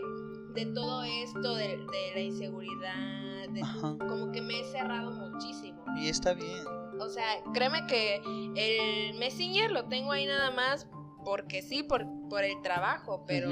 [0.54, 3.62] de todo esto de, de la inseguridad, de-
[4.08, 5.84] como que me he cerrado muchísimo.
[5.98, 6.66] y está bien.
[7.00, 8.22] O sea, créeme que
[8.56, 10.88] el Messenger lo tengo ahí nada más
[11.26, 13.50] porque sí, por, por el trabajo, pero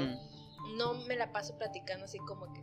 [0.76, 2.62] no me la paso platicando así como que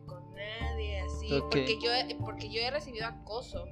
[0.62, 1.92] nadie, así, porque yo
[2.26, 3.66] porque yo he recibido acoso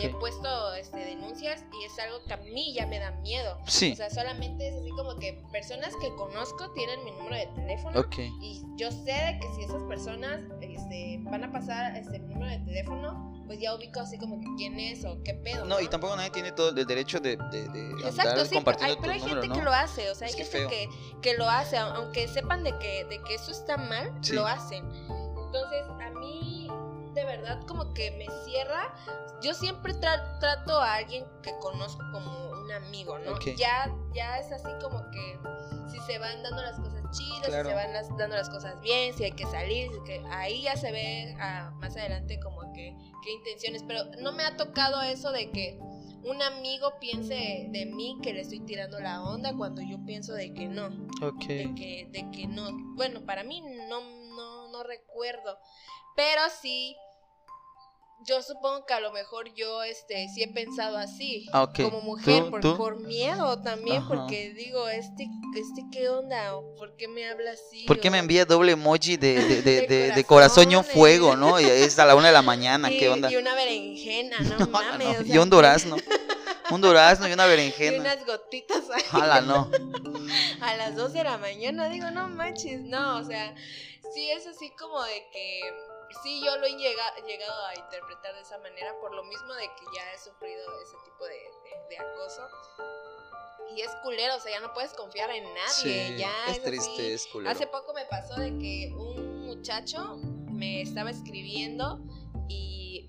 [0.00, 3.58] y he puesto este, denuncias y es algo que a mí ya me da miedo.
[3.66, 3.92] Sí.
[3.92, 8.04] O sea, solamente es así como que personas que conozco tienen mi número de teléfono
[8.42, 12.50] y yo sé de que si esas personas este, van a pasar este, mi número
[12.58, 15.64] de teléfono, pues ya ubico así como que quién es o qué pedo.
[15.64, 18.94] No, y tampoco nadie tiene todo el derecho de, de, de Exacto, andar sí, compartiendo
[18.94, 19.54] hay- pero hay gente ¿no?
[19.54, 20.88] que lo hace, o sea, hay Es gente que,
[21.22, 24.34] que lo hace, au- aunque sepan de que, de que eso está mal, Sí.
[24.34, 24.84] lo hacen.
[25.48, 26.68] Entonces, a mí,
[27.14, 28.94] de verdad, como que me cierra.
[29.40, 33.32] Yo siempre tra- trato a alguien que conozco como un amigo, ¿no?
[33.32, 33.54] Ok.
[33.56, 35.38] Ya, ya es así como que
[35.90, 37.64] si se van dando las cosas chidas, Claro.
[37.64, 40.62] si se van las- dando las cosas bien, si hay que salir, si que ahí
[40.62, 42.94] ya se ve ah, más adelante como que
[43.24, 45.78] qué intenciones, pero no me ha tocado eso de que
[46.24, 50.52] un amigo piense de mí que le estoy tirando la onda cuando yo pienso de
[50.52, 50.86] que no,
[51.26, 51.46] Ok.
[51.46, 52.68] de que, de que no.
[52.96, 54.17] Bueno, para mí no, no,
[54.78, 55.58] no recuerdo,
[56.14, 56.96] pero sí,
[58.26, 61.46] yo supongo que a lo mejor yo este, sí he pensado así.
[61.52, 61.70] Ah.
[61.74, 62.76] Como mujer, ¿Tú- por, tú?
[62.76, 64.08] por miedo también, Ajá.
[64.08, 66.56] porque digo, este, este, ¿qué onda?
[66.56, 67.84] ¿O ¿Por qué me habla así?
[67.86, 71.60] ¿Por qué me envía doble emoji de, de, de, De corazón y un fuego, no?
[71.60, 73.30] Y es a la una de la mañana, y, ¿qué onda?
[73.30, 75.20] y una berenjena, no, No, mames.
[75.26, 75.96] no, o y un durazno.
[76.70, 78.00] Un durazno y una Y berenjena.
[78.00, 79.02] unas gotitas ahí.
[79.10, 79.70] Jala, no.
[80.60, 83.54] a las 2 de la mañana, digo, no manches, no, o sea,
[84.14, 85.60] sí es así como de que,
[86.22, 89.62] sí yo lo he llega- llegado a interpretar de esa manera, por lo mismo de
[89.66, 92.42] que ya he sufrido ese tipo de, de- de acoso.
[93.76, 97.12] Y es culero, o sea, ya no puedes confiar en nadie, Sí, ya es triste,
[97.14, 97.50] es culero.
[97.50, 100.16] Hace poco me pasó de que un muchacho
[100.50, 102.17] me estaba escribiendo y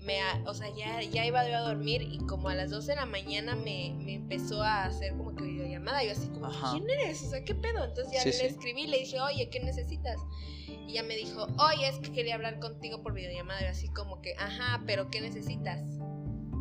[0.02, 2.96] me, o sea, ya, ya iba yo a dormir y como a las 12 de
[2.96, 6.02] la mañana me, me empezó a hacer como que videollamada.
[6.04, 6.72] Yo así como, Ajá.
[6.72, 7.22] ¿quién eres?
[7.24, 7.84] O sea, ¿qué pedo?
[7.84, 8.46] Entonces ya Sí, le sí.
[8.46, 10.18] escribí, le dije, oye, ¿qué necesitas?
[10.86, 13.60] Y ya me dijo, oye, es que quería hablar contigo por videollamada.
[13.60, 15.80] Y yo así como que, ajá, pero ¿qué necesitas?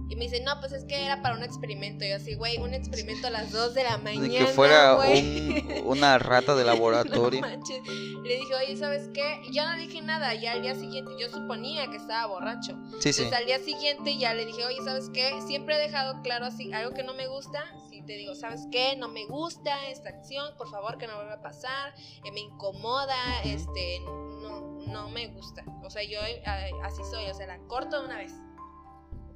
[0.10, 2.04] Y me dice, no, pues es que era para un experimento.
[2.04, 4.28] Y yo así, güey, un experimento a las 2 de la mañana.
[4.28, 5.50] Ni que fuera güey".
[5.82, 7.40] un- una rata de No laboratorio.
[7.42, 7.88] manches.
[7.88, 9.40] Le dije, oye, ¿sabes qué?
[9.48, 10.34] Y ya no dije nada.
[10.34, 12.74] Ya al día siguiente, yo suponía que estaba borracho.
[13.00, 13.22] Sí, sí.
[13.24, 15.40] Entonces al día siguiente ya le dije, oye, ¿sabes qué?
[15.46, 17.64] Siempre he dejado claro así, algo que no me gusta.
[17.92, 18.96] Si te digo, ¿sabes qué?
[18.98, 21.94] No me gusta esta acción, por favor, que no vuelva a pasar.
[22.26, 24.00] eh, me incomoda, este,
[24.42, 25.64] no, no me gusta.
[25.84, 26.42] O sea, yo eh,
[26.84, 28.34] así soy, o sea, la corto de una vez.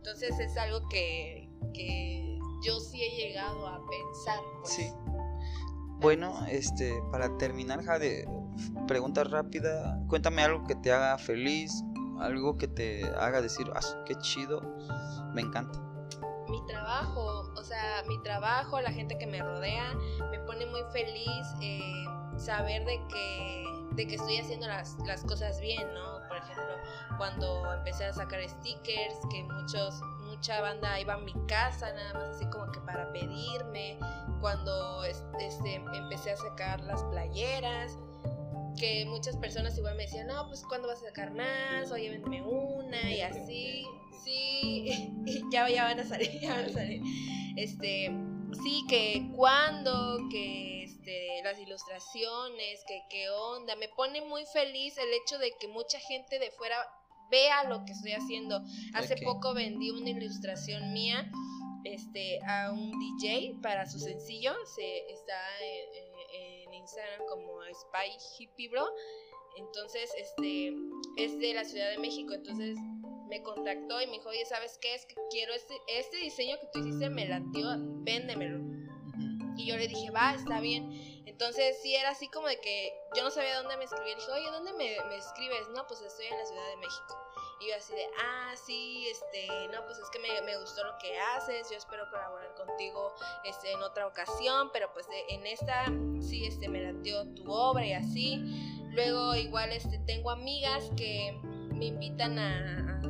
[0.04, 4.38] Entonces es algo que, que yo sí he llegado a pensar.
[4.60, 4.74] pues.
[4.74, 4.92] Sí.
[6.02, 8.28] Bueno, este, para terminar, Jade,
[8.86, 9.98] pregunta rápida.
[10.10, 11.72] Cuéntame algo que te haga feliz,
[12.20, 14.62] algo que te haga decir, ah, qué chido,
[15.34, 15.80] me encanta.
[16.50, 19.94] mi trabajo, o sea, mi trabajo, la gente que me rodea,
[20.32, 22.04] me pone muy feliz eh,
[22.36, 23.64] saber de que,
[23.96, 26.20] de que estoy haciendo las, las cosas bien, ¿no?
[26.28, 26.76] Por ejemplo,
[27.18, 32.24] cuando empecé a sacar stickers, que muchos, mucha banda iba a mi casa, nada más
[32.36, 33.98] así como que para pedirme,
[34.42, 37.98] cuando es- este, empecé a sacar las playeras,
[38.80, 41.92] que muchas personas igual me decían, no, pues ¿cuándo vas a sacar más?
[41.92, 43.86] Oye, véndeme una y así.
[44.24, 47.02] Sí, y ya, ya van a salir, ya van a salir.
[47.56, 48.12] Este,
[48.64, 53.76] sí, que cuándo, que este, las ilustraciones, que qué onda.
[53.76, 56.78] Me pone muy feliz el hecho de que mucha gente de fuera
[57.30, 58.62] vea lo que estoy haciendo.
[58.94, 61.30] Hace poco vendí una ilustración mía
[61.84, 64.54] este, a un DJ para su sencillo.
[64.76, 66.14] Se, está en, en-
[66.66, 68.88] en Instagram como Spy Hippie Bro.
[69.58, 70.74] Entonces, este,
[71.18, 72.34] es de la Ciudad de México.
[72.34, 72.78] Entonces,
[73.30, 74.96] me contactó y me dijo, oye, ¿sabes qué?
[74.96, 77.68] Es que quiero este, este diseño que tú hiciste, me latió,
[78.04, 78.60] véndemelo.
[79.56, 81.24] Y yo le dije, va, está bien.
[81.26, 84.16] Entonces sí era así como de que yo no sabía dónde me escribía.
[84.16, 85.68] Le dije, oye, ¿dónde me, me escribes?
[85.70, 87.18] No, pues estoy en la Ciudad de México.
[87.60, 90.98] Y yo así de, ah, sí, este, no, pues es que me, me gustó lo
[90.98, 93.14] que haces, yo espero colaborar contigo
[93.46, 95.86] este, en otra ocasión, pero pues en esta
[96.20, 98.42] sí, este, me latió tu obra y así.
[98.92, 103.02] Luego igual, este, tengo amigas que me invitan a,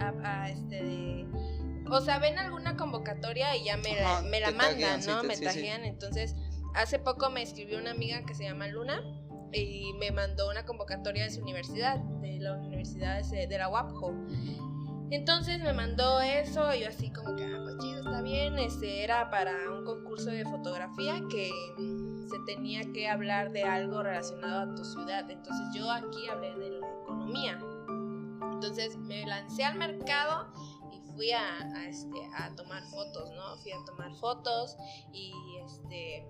[0.00, 1.26] a, a, este, de,
[1.90, 5.22] o sea, ven alguna convocatoria y ya me la, me la mandan, ¿no?
[5.22, 6.34] me tajean, entonces...
[6.74, 9.00] Hace poco me escribió una amiga que se llama Luna
[9.52, 14.12] y me mandó una convocatoria de su universidad, de la universidad de la UAPJO.
[15.10, 18.58] Entonces me mandó eso y yo así como que, ah, pues chido, está bien.
[18.58, 21.50] Este era para un concurso de fotografía que
[22.28, 25.30] se tenía que hablar de algo relacionado a tu ciudad.
[25.30, 27.60] Entonces yo aquí hablé de la economía.
[28.54, 30.52] Entonces me lancé al mercado
[31.14, 31.58] fui a,
[31.88, 33.56] este, a tomar fotos, ¿no?
[33.58, 34.76] Fui a tomar fotos
[35.12, 35.32] y
[35.64, 36.26] este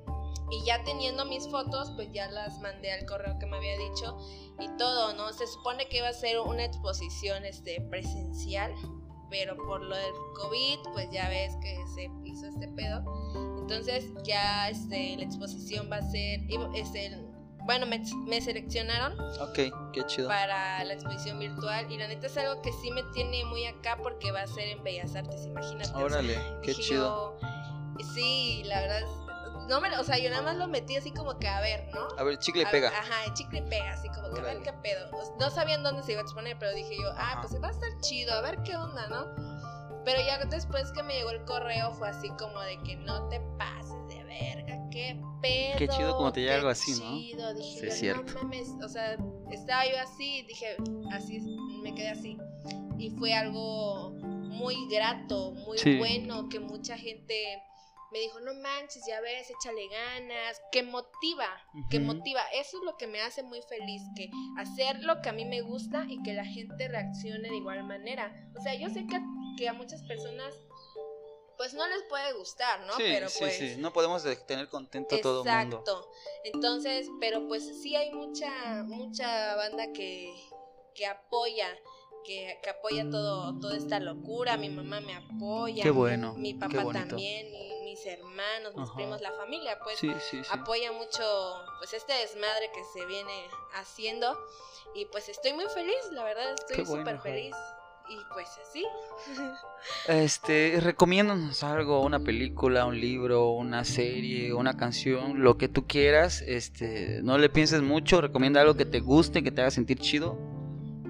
[0.50, 4.16] y ya teniendo mis fotos, pues ya las mandé al correo que me había dicho
[4.60, 5.32] y todo, ¿no?
[5.32, 8.74] Se supone que iba a ser una exposición este, presencial,
[9.30, 13.04] pero por lo del COVID, pues ya ves que se hizo este pedo.
[13.58, 16.40] Entonces ya este, la exposición va a ser,
[16.74, 17.18] este,
[17.64, 19.18] bueno, me, me, seleccionaron.
[19.40, 20.28] Ok, qué chido.
[20.28, 21.90] Para la exposición virtual.
[21.90, 24.68] Y la neta es algo que sí me tiene muy acá porque va a ser
[24.68, 25.90] en Bellas Artes, imagínate.
[25.94, 27.38] Órale, qué chido.
[28.14, 29.02] sí, la verdad
[29.68, 32.08] no me, o sea, yo nada más lo metí así como que a ver, ¿no?
[32.18, 32.88] A ver, chicle y pega.
[32.88, 35.08] ajá, chicle y pega, así como que a ver qué pedo.
[35.38, 37.90] No sabían dónde se iba a exponer, pero dije yo, ah, pues va a estar
[38.00, 39.26] chido, a ver qué onda, ¿no?
[40.04, 43.40] Pero ya después que me llegó el correo fue así como de que no te
[43.58, 43.93] pases
[44.40, 45.78] verga, qué pedo.
[45.78, 47.18] Qué chido como te llega algo así, ¿no?
[47.18, 48.32] Chido, dije, sí, es cierto.
[48.34, 49.16] no mames, o sea,
[49.50, 50.76] estaba yo así, dije,
[51.12, 51.40] así,
[51.82, 52.36] me quedé así.
[52.98, 57.62] Y fue algo muy grato, muy bueno, que mucha gente
[58.14, 61.48] me dijo, no manches, ya ves, échale ganas, que motiva,
[61.90, 62.42] que motiva.
[62.54, 65.62] Eso es lo que me hace muy feliz, que hacer lo que a mí me
[65.62, 68.48] gusta y que la gente reaccione de igual manera.
[68.56, 69.20] O sea, yo sé que,
[69.58, 70.54] que a muchas personas
[71.64, 72.94] pues no les puede gustar, ¿no?
[72.94, 75.78] Sí, pero sí, pues sí, no podemos tener contento a todo el mundo.
[75.78, 76.10] Exacto.
[76.44, 80.30] Entonces, pero pues sí hay mucha mucha banda que
[80.94, 81.66] que apoya
[82.22, 86.84] que, que, apoya todo toda esta locura, mi mamá me apoya, qué bueno, mi papá
[86.92, 87.50] también,
[87.84, 89.98] mis hermanos, mis primos, la familia, pues
[90.50, 91.24] apoya mucho
[91.78, 94.38] pues este desmadre que se viene haciendo
[94.94, 97.56] y pues estoy muy feliz, la verdad estoy súper feliz.
[98.08, 98.84] Y pues así.
[100.08, 106.42] Este, recomiéndanos algo, una película, un libro, una serie, una canción, lo que tú quieras.
[106.42, 110.38] Este, no le pienses mucho, recomienda algo que te guste, que te haga sentir chido.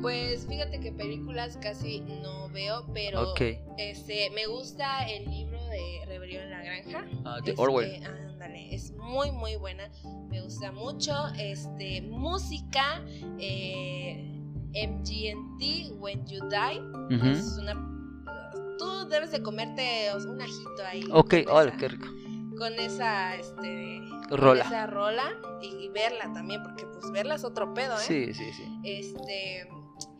[0.01, 3.35] Pues fíjate que películas casi no veo, pero
[3.79, 7.07] este, me gusta el libro de Rebelión en la Granja.
[7.25, 7.91] Ah, de Orwell.
[7.91, 9.91] Este, ándale, es muy muy buena,
[10.29, 11.15] me gusta mucho.
[11.39, 13.03] Este, música,
[13.39, 14.34] eh,
[14.75, 17.75] MGMT, When You Die, es una...
[18.79, 21.05] Tú debes de comerte un ajito ahí.
[21.13, 22.07] Ok, hola, qué rico.
[22.59, 24.01] Con esa, este...
[24.31, 24.65] Rola.
[24.65, 28.01] Con esa rola y, verla también, porque pues verla es otro pedo, ¿eh?
[28.01, 28.65] Sí, sí, sí.
[28.83, 29.69] Este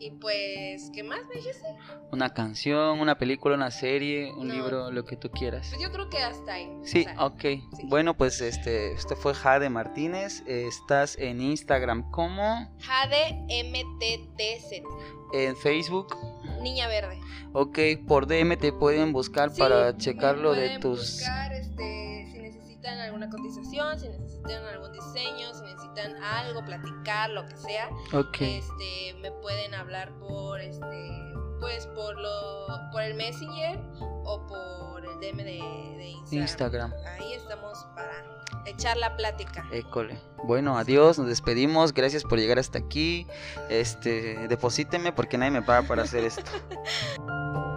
[0.05, 1.65] y pues, ¿qué más me dijiste?
[2.11, 5.69] Una canción, una película, una serie, un libro, lo que tú quieras.
[5.69, 6.69] Pues yo creo que hasta ahí.
[6.83, 7.43] Sí, ok.
[7.85, 10.43] Bueno, pues este, este fue Jade Martínez.
[10.45, 14.83] Estás en Instagram como Jade MTTZ.
[15.33, 16.15] En Facebook.
[16.61, 17.19] Niña Verde.
[17.53, 20.99] Ok, por DM te pueden buscar para checarlo de tus.
[20.99, 22.14] Buscar, este,
[22.85, 27.89] necesitan alguna cotización, si necesitan algún diseño, si necesitan algo, platicar, lo que sea,
[28.39, 33.79] este, me pueden hablar por este pues por lo por el Messenger
[34.25, 36.91] o por el DM de, Instagram.
[37.19, 39.65] Ahí estamos para echar la plática.
[39.71, 40.19] École.
[40.43, 41.93] Bueno, adiós, nos despedimos.
[41.93, 43.25] Gracias por llegar hasta aquí.
[43.69, 46.51] Este, deposíteme porque nadie me paga para hacer esto.